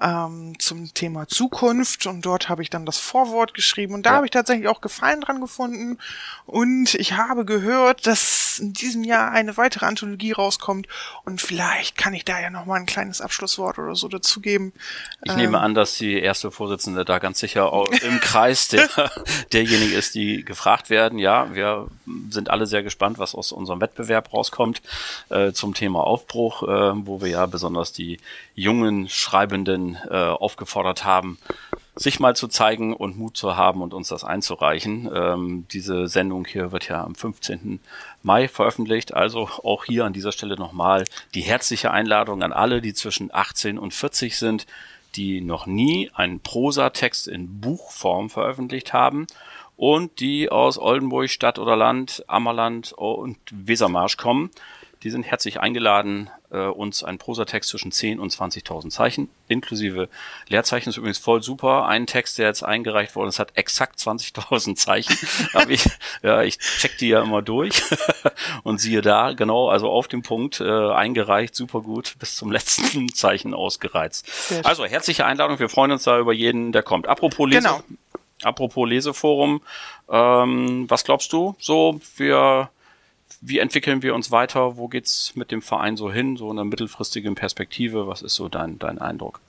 ähm, 0.01 0.53
zum 0.59 0.93
Thema 0.93 1.27
Zukunft. 1.27 2.05
Und 2.07 2.25
dort 2.25 2.49
habe 2.49 2.61
ich 2.63 2.69
dann 2.69 2.85
das 2.85 2.97
Vorwort 2.97 3.53
geschrieben. 3.53 3.93
Und 3.93 4.05
da 4.05 4.11
Ja. 4.11 4.15
habe 4.17 4.25
ich 4.25 4.31
tatsächlich 4.31 4.67
auch 4.67 4.81
Gefallen 4.81 5.21
dran 5.21 5.41
gefunden. 5.41 5.97
Und 6.55 6.93
ich 6.95 7.11
habe 7.11 7.43
gehört, 7.43 8.07
dass 8.07 8.59
in 8.59 8.71
diesem 8.71 9.03
Jahr 9.03 9.29
eine 9.33 9.57
weitere 9.57 9.87
Anthologie 9.87 10.31
rauskommt. 10.31 10.87
Und 11.25 11.41
vielleicht 11.41 11.97
kann 11.97 12.13
ich 12.13 12.23
da 12.23 12.39
ja 12.39 12.49
noch 12.49 12.65
mal 12.65 12.75
ein 12.79 12.85
kleines 12.85 13.19
Abschlusswort 13.19 13.77
oder 13.77 13.93
so 13.93 14.07
dazugeben. 14.07 14.71
Ich 15.25 15.33
Ähm, 15.33 15.37
nehme 15.37 15.59
an, 15.59 15.75
dass 15.75 15.97
die 15.97 16.17
erste 16.17 16.51
Vorsitzende 16.51 17.03
da 17.03 17.19
ganz 17.19 17.39
sicher 17.39 17.73
im 18.03 18.21
Kreis 18.21 18.69
der, 18.69 18.87
derjenigen 19.51 19.97
ist, 19.97 20.15
die 20.15 20.45
gefragt 20.45 20.89
werden. 20.89 21.19
Ja, 21.19 21.53
wir 21.53 21.87
sind 22.29 22.49
alle 22.49 22.67
sehr 22.67 22.83
gespannt, 22.83 23.19
was 23.19 23.35
aus 23.35 23.51
unserem 23.51 23.81
Wettbewerb 23.81 24.31
rauskommt 24.31 24.81
äh, 25.27 25.51
zum 25.51 25.73
Thema 25.73 26.05
Aufbruch, 26.05 26.63
äh, 26.63 27.05
wo 27.05 27.19
wir 27.19 27.27
ja 27.27 27.47
besonders 27.47 27.91
die 27.91 28.17
jungen 28.53 29.09
Schreibenden 29.09 29.97
äh, 30.09 30.15
aufgefordert 30.15 31.03
haben, 31.03 31.37
sich 31.95 32.19
mal 32.19 32.35
zu 32.35 32.47
zeigen 32.47 32.93
und 32.93 33.17
Mut 33.17 33.37
zu 33.37 33.55
haben 33.55 33.81
und 33.81 33.93
uns 33.93 34.09
das 34.09 34.23
einzureichen. 34.23 35.09
Ähm, 35.13 35.65
diese 35.71 36.07
Sendung 36.07 36.45
hier 36.45 36.71
wird 36.71 36.89
ja 36.89 37.03
am 37.03 37.15
15. 37.15 37.79
Mai 38.21 38.47
veröffentlicht. 38.47 39.13
Also 39.13 39.49
auch 39.63 39.85
hier 39.85 40.05
an 40.05 40.13
dieser 40.13 40.31
Stelle 40.31 40.55
nochmal 40.55 41.05
die 41.33 41.41
herzliche 41.41 41.91
Einladung 41.91 42.43
an 42.43 42.51
alle, 42.51 42.81
die 42.81 42.93
zwischen 42.93 43.33
18 43.33 43.77
und 43.77 43.93
40 43.93 44.37
sind, 44.37 44.67
die 45.15 45.39
noch 45.39 45.65
nie 45.65 46.11
einen 46.13 46.41
Prosatext 46.41 47.27
in 47.27 47.61
Buchform 47.61 48.29
veröffentlicht 48.29 48.91
haben 48.91 49.27
und 49.77 50.19
die 50.19 50.49
aus 50.49 50.77
Oldenburg, 50.77 51.29
Stadt 51.29 51.59
oder 51.59 51.75
Land, 51.75 52.23
Ammerland 52.27 52.93
und 52.93 53.37
Wesermarsch 53.51 54.17
kommen. 54.17 54.49
Die 55.05 55.11
sind 55.11 55.23
herzlich 55.23 55.59
eingeladen, 55.59 56.31
äh, 56.49 56.57
uns 56.65 57.03
einen 57.03 57.19
Prosatext 57.19 57.69
zwischen 57.69 57.91
10 57.91 58.19
und 58.19 58.33
20.000 58.33 58.89
Zeichen, 58.89 59.29
inklusive 59.47 60.09
Leerzeichen, 60.47 60.89
ist 60.89 60.97
übrigens 60.97 61.19
voll 61.19 61.43
super. 61.43 61.85
Ein 61.85 62.07
Text, 62.07 62.39
der 62.39 62.47
jetzt 62.47 62.63
eingereicht 62.63 63.15
worden 63.15 63.29
ist, 63.29 63.37
hat 63.37 63.51
exakt 63.53 63.99
20.000 63.99 64.73
Zeichen. 64.75 65.15
Aber 65.53 65.69
ich, 65.69 65.85
ja, 66.23 66.41
ich 66.41 66.57
check 66.57 66.97
die 66.97 67.09
ja 67.09 67.21
immer 67.21 67.43
durch 67.43 67.83
und 68.63 68.81
siehe 68.81 69.03
da, 69.03 69.33
genau, 69.33 69.69
also 69.69 69.91
auf 69.91 70.07
dem 70.07 70.23
Punkt 70.23 70.59
äh, 70.59 70.91
eingereicht, 70.91 71.53
super 71.53 71.81
gut, 71.81 72.15
bis 72.17 72.35
zum 72.35 72.51
letzten 72.51 73.13
Zeichen 73.13 73.53
ausgereizt. 73.53 74.27
Also 74.63 74.85
herzliche 74.85 75.27
Einladung, 75.27 75.59
wir 75.59 75.69
freuen 75.69 75.91
uns 75.91 76.01
da 76.05 76.17
über 76.17 76.33
jeden, 76.33 76.71
der 76.71 76.81
kommt. 76.81 77.07
Apropos 77.07 77.47
Lese, 77.47 77.61
Genau. 77.61 77.83
apropos 78.41 78.89
Leseforum, 78.89 79.61
ähm, 80.09 80.89
was 80.89 81.03
glaubst 81.03 81.31
du? 81.31 81.55
So, 81.59 82.01
wir 82.17 82.71
wie 83.41 83.59
entwickeln 83.59 84.01
wir 84.01 84.15
uns 84.15 84.31
weiter? 84.31 84.77
Wo 84.77 84.87
geht's 84.87 85.35
mit 85.35 85.51
dem 85.51 85.61
Verein 85.61 85.97
so 85.97 86.11
hin? 86.11 86.37
So 86.37 86.51
in 86.51 86.57
einer 86.57 86.65
mittelfristigen 86.65 87.35
Perspektive? 87.35 88.07
Was 88.07 88.21
ist 88.21 88.35
so 88.35 88.49
dein, 88.49 88.79
dein 88.79 88.99
Eindruck? 88.99 89.39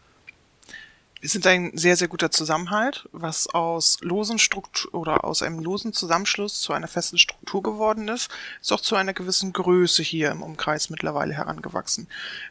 Wir 1.18 1.30
sind 1.30 1.46
ein 1.46 1.72
sehr, 1.74 1.96
sehr 1.96 2.08
guter 2.08 2.30
Zusammenhalt, 2.30 3.08
was 3.10 3.48
aus 3.48 3.98
losen 4.02 4.38
Struktur 4.38 4.94
oder 4.94 5.24
aus 5.24 5.42
einem 5.42 5.58
losen 5.60 5.94
Zusammenschluss 5.94 6.60
zu 6.60 6.74
einer 6.74 6.88
festen 6.88 7.16
Struktur 7.16 7.62
geworden 7.62 8.06
ist, 8.08 8.30
ist 8.60 8.70
auch 8.70 8.82
zu 8.82 8.96
einer 8.96 9.14
gewissen 9.14 9.54
Größe 9.54 10.02
hier 10.02 10.30
im 10.30 10.42
Umkreis 10.42 10.90
mittlerweile 10.90 11.32
herangewachsen. 11.32 12.06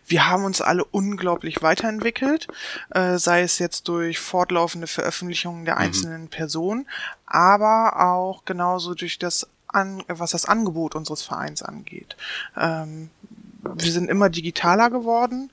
Wir 0.07 0.27
haben 0.27 0.45
uns 0.45 0.61
alle 0.61 0.83
unglaublich 0.83 1.61
weiterentwickelt, 1.61 2.47
äh, 2.89 3.17
sei 3.19 3.43
es 3.43 3.59
jetzt 3.59 3.87
durch 3.87 4.17
fortlaufende 4.19 4.87
Veröffentlichungen 4.87 5.65
der 5.65 5.77
einzelnen 5.77 6.27
Personen, 6.27 6.87
aber 7.27 8.01
auch 8.03 8.45
genauso 8.45 8.95
durch 8.95 9.19
das 9.19 9.47
an, 9.75 10.03
was 10.07 10.31
das 10.31 10.45
Angebot 10.45 10.95
unseres 10.95 11.21
Vereins 11.21 11.61
angeht. 11.61 12.15
Ähm, 12.57 13.09
wir 13.73 13.91
sind 13.91 14.09
immer 14.09 14.29
digitaler 14.29 14.89
geworden, 14.89 15.51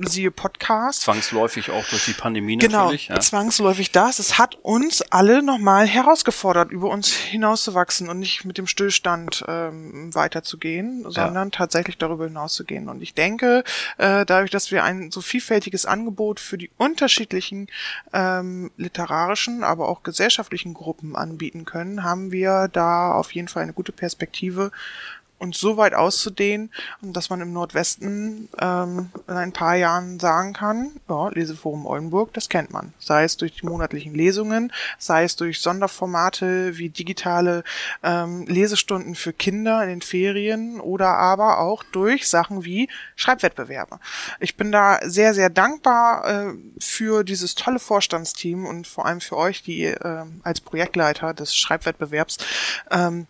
siehe 0.00 0.30
Podcast. 0.30 1.02
Zwangsläufig 1.02 1.70
auch 1.70 1.84
durch 1.88 2.04
die 2.06 2.12
Pandemie 2.12 2.56
Genau, 2.56 2.84
natürlich. 2.84 3.08
Ja? 3.08 3.20
zwangsläufig 3.20 3.92
das. 3.92 4.18
Es 4.18 4.38
hat 4.38 4.56
uns 4.62 5.02
alle 5.02 5.42
nochmal 5.42 5.86
herausgefordert, 5.86 6.70
über 6.70 6.88
uns 6.88 7.12
hinauszuwachsen 7.12 8.08
und 8.08 8.18
nicht 8.18 8.44
mit 8.44 8.58
dem 8.58 8.66
Stillstand 8.66 9.44
ähm, 9.46 10.14
weiterzugehen, 10.14 11.04
sondern 11.08 11.50
tatsächlich 11.50 11.98
darüber 11.98 12.24
hinauszugehen. 12.24 12.88
Und 12.88 13.02
ich 13.02 13.14
denke, 13.14 13.64
äh, 13.98 14.24
dadurch, 14.24 14.50
dass 14.50 14.70
wir 14.70 14.84
ein 14.84 15.10
so 15.10 15.20
vielfältiges 15.20 15.86
Angebot 15.86 16.40
für 16.40 16.58
die 16.58 16.70
unterschiedlichen 16.78 17.68
ähm, 18.12 18.70
literarischen, 18.76 19.64
aber 19.64 19.88
auch 19.88 20.02
gesellschaftlichen 20.02 20.74
Gruppen 20.74 21.16
anbieten 21.16 21.64
können, 21.64 22.04
haben 22.04 22.32
wir 22.32 22.68
da 22.72 23.12
auf 23.12 23.32
jeden 23.32 23.48
Fall 23.48 23.62
eine 23.62 23.72
gute 23.72 23.92
Perspektive, 23.92 24.70
uns 25.40 25.58
so 25.58 25.76
weit 25.76 25.94
auszudehnen, 25.94 26.70
dass 27.00 27.30
man 27.30 27.40
im 27.40 27.52
Nordwesten 27.52 28.48
ähm, 28.60 29.10
in 29.26 29.34
ein 29.34 29.52
paar 29.52 29.74
Jahren 29.74 30.20
sagen 30.20 30.52
kann, 30.52 30.92
ja, 31.08 31.28
Leseforum 31.28 31.86
Oldenburg, 31.86 32.32
das 32.34 32.48
kennt 32.48 32.70
man. 32.70 32.92
Sei 32.98 33.24
es 33.24 33.36
durch 33.38 33.56
die 33.56 33.66
monatlichen 33.66 34.14
Lesungen, 34.14 34.72
sei 34.98 35.24
es 35.24 35.36
durch 35.36 35.60
Sonderformate 35.60 36.76
wie 36.76 36.90
digitale 36.90 37.64
ähm, 38.02 38.44
Lesestunden 38.46 39.14
für 39.14 39.32
Kinder 39.32 39.82
in 39.82 39.88
den 39.88 40.02
Ferien 40.02 40.78
oder 40.80 41.08
aber 41.08 41.58
auch 41.58 41.82
durch 41.84 42.28
Sachen 42.28 42.64
wie 42.64 42.88
Schreibwettbewerbe. 43.16 43.98
Ich 44.40 44.56
bin 44.56 44.70
da 44.70 45.00
sehr, 45.02 45.32
sehr 45.32 45.48
dankbar 45.48 46.50
äh, 46.50 46.54
für 46.78 47.24
dieses 47.24 47.54
tolle 47.54 47.78
Vorstandsteam 47.78 48.66
und 48.66 48.86
vor 48.86 49.06
allem 49.06 49.22
für 49.22 49.38
euch, 49.38 49.62
die 49.62 49.84
äh, 49.84 50.24
als 50.42 50.60
Projektleiter 50.60 51.32
des 51.32 51.56
Schreibwettbewerbs 51.56 52.36
ähm, 52.90 53.26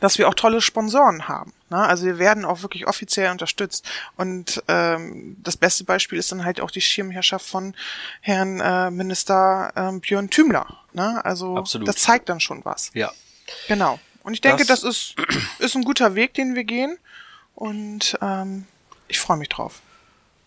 dass 0.00 0.18
wir 0.18 0.28
auch 0.28 0.34
tolle 0.34 0.60
Sponsoren 0.60 1.28
haben. 1.28 1.52
Ne? 1.70 1.78
Also 1.78 2.04
wir 2.06 2.18
werden 2.18 2.44
auch 2.44 2.62
wirklich 2.62 2.86
offiziell 2.86 3.30
unterstützt. 3.30 3.88
Und 4.16 4.62
ähm, 4.68 5.36
das 5.42 5.56
beste 5.56 5.84
Beispiel 5.84 6.18
ist 6.18 6.30
dann 6.32 6.44
halt 6.44 6.60
auch 6.60 6.70
die 6.70 6.80
Schirmherrschaft 6.80 7.46
von 7.46 7.74
Herrn 8.20 8.60
äh, 8.60 8.90
Minister 8.90 9.72
ähm, 9.76 10.00
Björn 10.00 10.30
Thümler. 10.30 10.66
Ne? 10.92 11.24
Also 11.24 11.56
Absolut. 11.56 11.88
das 11.88 11.96
zeigt 11.96 12.28
dann 12.28 12.40
schon 12.40 12.64
was. 12.64 12.90
ja. 12.94 13.10
Genau. 13.66 13.98
Und 14.22 14.34
ich 14.34 14.40
denke, 14.40 14.64
das, 14.64 14.82
das 14.82 14.90
ist, 14.90 15.14
ist 15.58 15.74
ein 15.74 15.82
guter 15.82 16.14
Weg, 16.14 16.34
den 16.34 16.54
wir 16.54 16.64
gehen. 16.64 16.98
Und 17.54 18.18
ähm, 18.22 18.66
ich 19.08 19.18
freue 19.18 19.36
mich 19.38 19.48
drauf. 19.48 19.80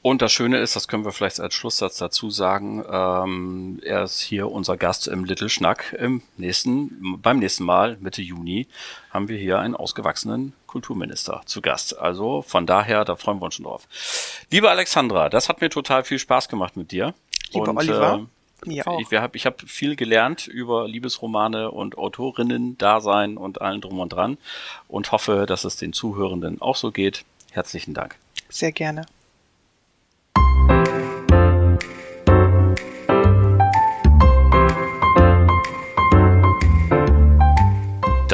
Und 0.04 0.22
das 0.22 0.34
Schöne 0.34 0.58
ist, 0.58 0.76
das 0.76 0.90
können 0.90 1.06
wir 1.06 1.14
vielleicht 1.14 1.40
als 1.40 1.54
Schlusssatz 1.54 1.98
dazu 1.98 2.30
sagen, 2.30 2.84
ähm, 2.92 3.80
er 3.86 4.04
ist 4.04 4.20
hier 4.20 4.52
unser 4.52 4.76
Gast 4.76 5.08
im 5.08 5.24
Little 5.24 5.48
Schnack. 5.48 5.96
Im 5.98 6.22
nächsten, 6.36 7.22
beim 7.22 7.40
nächsten 7.40 7.64
Mal, 7.64 7.96
Mitte 8.02 8.22
Juni, 8.22 8.68
haben 9.12 9.30
wir 9.30 9.38
hier 9.38 9.60
einen 9.60 9.78
ausgewachsenen 9.78 10.52
Kulturminister 10.68 11.44
zu 11.46 11.62
Gast. 11.62 11.98
Also 11.98 12.42
von 12.42 12.66
daher, 12.68 13.06
da 13.06 13.16
freuen 13.16 13.40
wir 13.40 13.46
uns 13.46 13.56
schon 13.56 13.64
drauf. 13.64 13.88
Liebe 14.52 14.70
Alexandra, 14.70 15.30
das 15.30 15.48
hat 15.48 15.62
mir 15.62 15.70
total 15.70 16.04
viel 16.04 16.20
Spaß 16.20 16.50
gemacht 16.50 16.76
mit 16.76 16.92
dir. 16.92 17.14
Lieber 17.54 17.70
und, 17.70 17.78
Oliver. 17.78 18.28
Äh, 18.66 18.68
mir 18.68 18.86
auch. 18.86 19.00
Ich, 19.00 19.18
hab, 19.18 19.36
ich 19.38 19.46
habe 19.46 19.66
viel 19.68 19.96
gelernt 19.96 20.48
über 20.48 20.86
Liebesromane 20.86 21.72
und 21.72 21.98
Autorinnen-Dasein 21.98 23.38
und 23.38 23.62
allen 23.62 23.80
drum 23.80 24.02
und 24.02 24.12
dran 24.12 24.38
und 24.90 25.14
hoffe, 25.14 25.46
dass 25.48 25.64
es 25.64 25.78
den 25.78 25.94
Zuhörenden 25.94 26.62
auch 26.62 26.76
so 26.76 26.92
geht. 26.92 27.24
Herzlichen 27.52 27.94
Dank. 27.94 28.18
Sehr 28.50 28.74
gerne. 28.74 29.06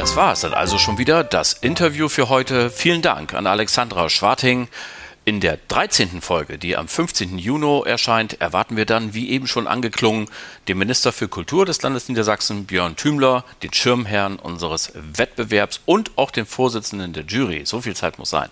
Das 0.00 0.16
war 0.16 0.32
es 0.32 0.40
dann 0.40 0.54
also 0.54 0.78
schon 0.78 0.96
wieder, 0.96 1.22
das 1.22 1.52
Interview 1.52 2.08
für 2.08 2.30
heute. 2.30 2.70
Vielen 2.70 3.02
Dank 3.02 3.34
an 3.34 3.46
Alexandra 3.46 4.08
Schwarting. 4.08 4.68
In 5.30 5.38
der 5.38 5.60
13. 5.68 6.22
Folge, 6.22 6.58
die 6.58 6.76
am 6.76 6.88
15. 6.88 7.38
Juni 7.38 7.82
erscheint, 7.86 8.40
erwarten 8.40 8.76
wir 8.76 8.84
dann, 8.84 9.14
wie 9.14 9.30
eben 9.30 9.46
schon 9.46 9.68
angeklungen, 9.68 10.26
den 10.66 10.76
Minister 10.76 11.12
für 11.12 11.28
Kultur 11.28 11.64
des 11.64 11.80
Landes 11.82 12.08
Niedersachsen, 12.08 12.66
Björn 12.66 12.96
Thümler, 12.96 13.44
den 13.62 13.72
Schirmherrn 13.72 14.40
unseres 14.40 14.90
Wettbewerbs 14.96 15.82
und 15.86 16.18
auch 16.18 16.32
den 16.32 16.46
Vorsitzenden 16.46 17.12
der 17.12 17.22
Jury. 17.26 17.62
So 17.64 17.80
viel 17.80 17.94
Zeit 17.94 18.18
muss 18.18 18.30
sein. 18.30 18.48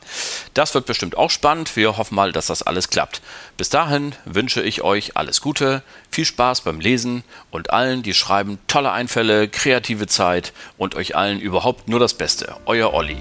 Das 0.55 0.73
wird 0.73 0.87
bestimmt 0.87 1.17
auch 1.17 1.33
spannend. 1.33 1.75
Wir 1.75 1.97
hoffen 1.97 2.15
mal, 2.15 2.31
dass 2.31 2.47
das 2.47 2.63
alles 2.63 2.91
klappt. 2.91 3.23
Bis 3.57 3.71
dahin 3.71 4.15
wünsche 4.25 4.63
ich 4.63 4.83
euch 4.83 5.17
alles 5.17 5.41
Gute, 5.41 5.83
viel 6.13 6.27
Spaß 6.27 6.61
beim 6.61 6.79
Lesen 6.79 7.25
und 7.51 7.71
allen, 7.71 8.05
die 8.05 8.15
schreiben, 8.15 8.61
tolle 8.69 8.93
Einfälle, 8.93 9.49
kreative 9.49 10.07
Zeit 10.07 10.53
und 10.77 10.95
euch 10.95 11.17
allen 11.17 11.41
überhaupt 11.41 11.89
nur 11.89 11.99
das 11.99 12.15
Beste. 12.15 12.55
Euer 12.67 12.95
Olli. 12.95 13.17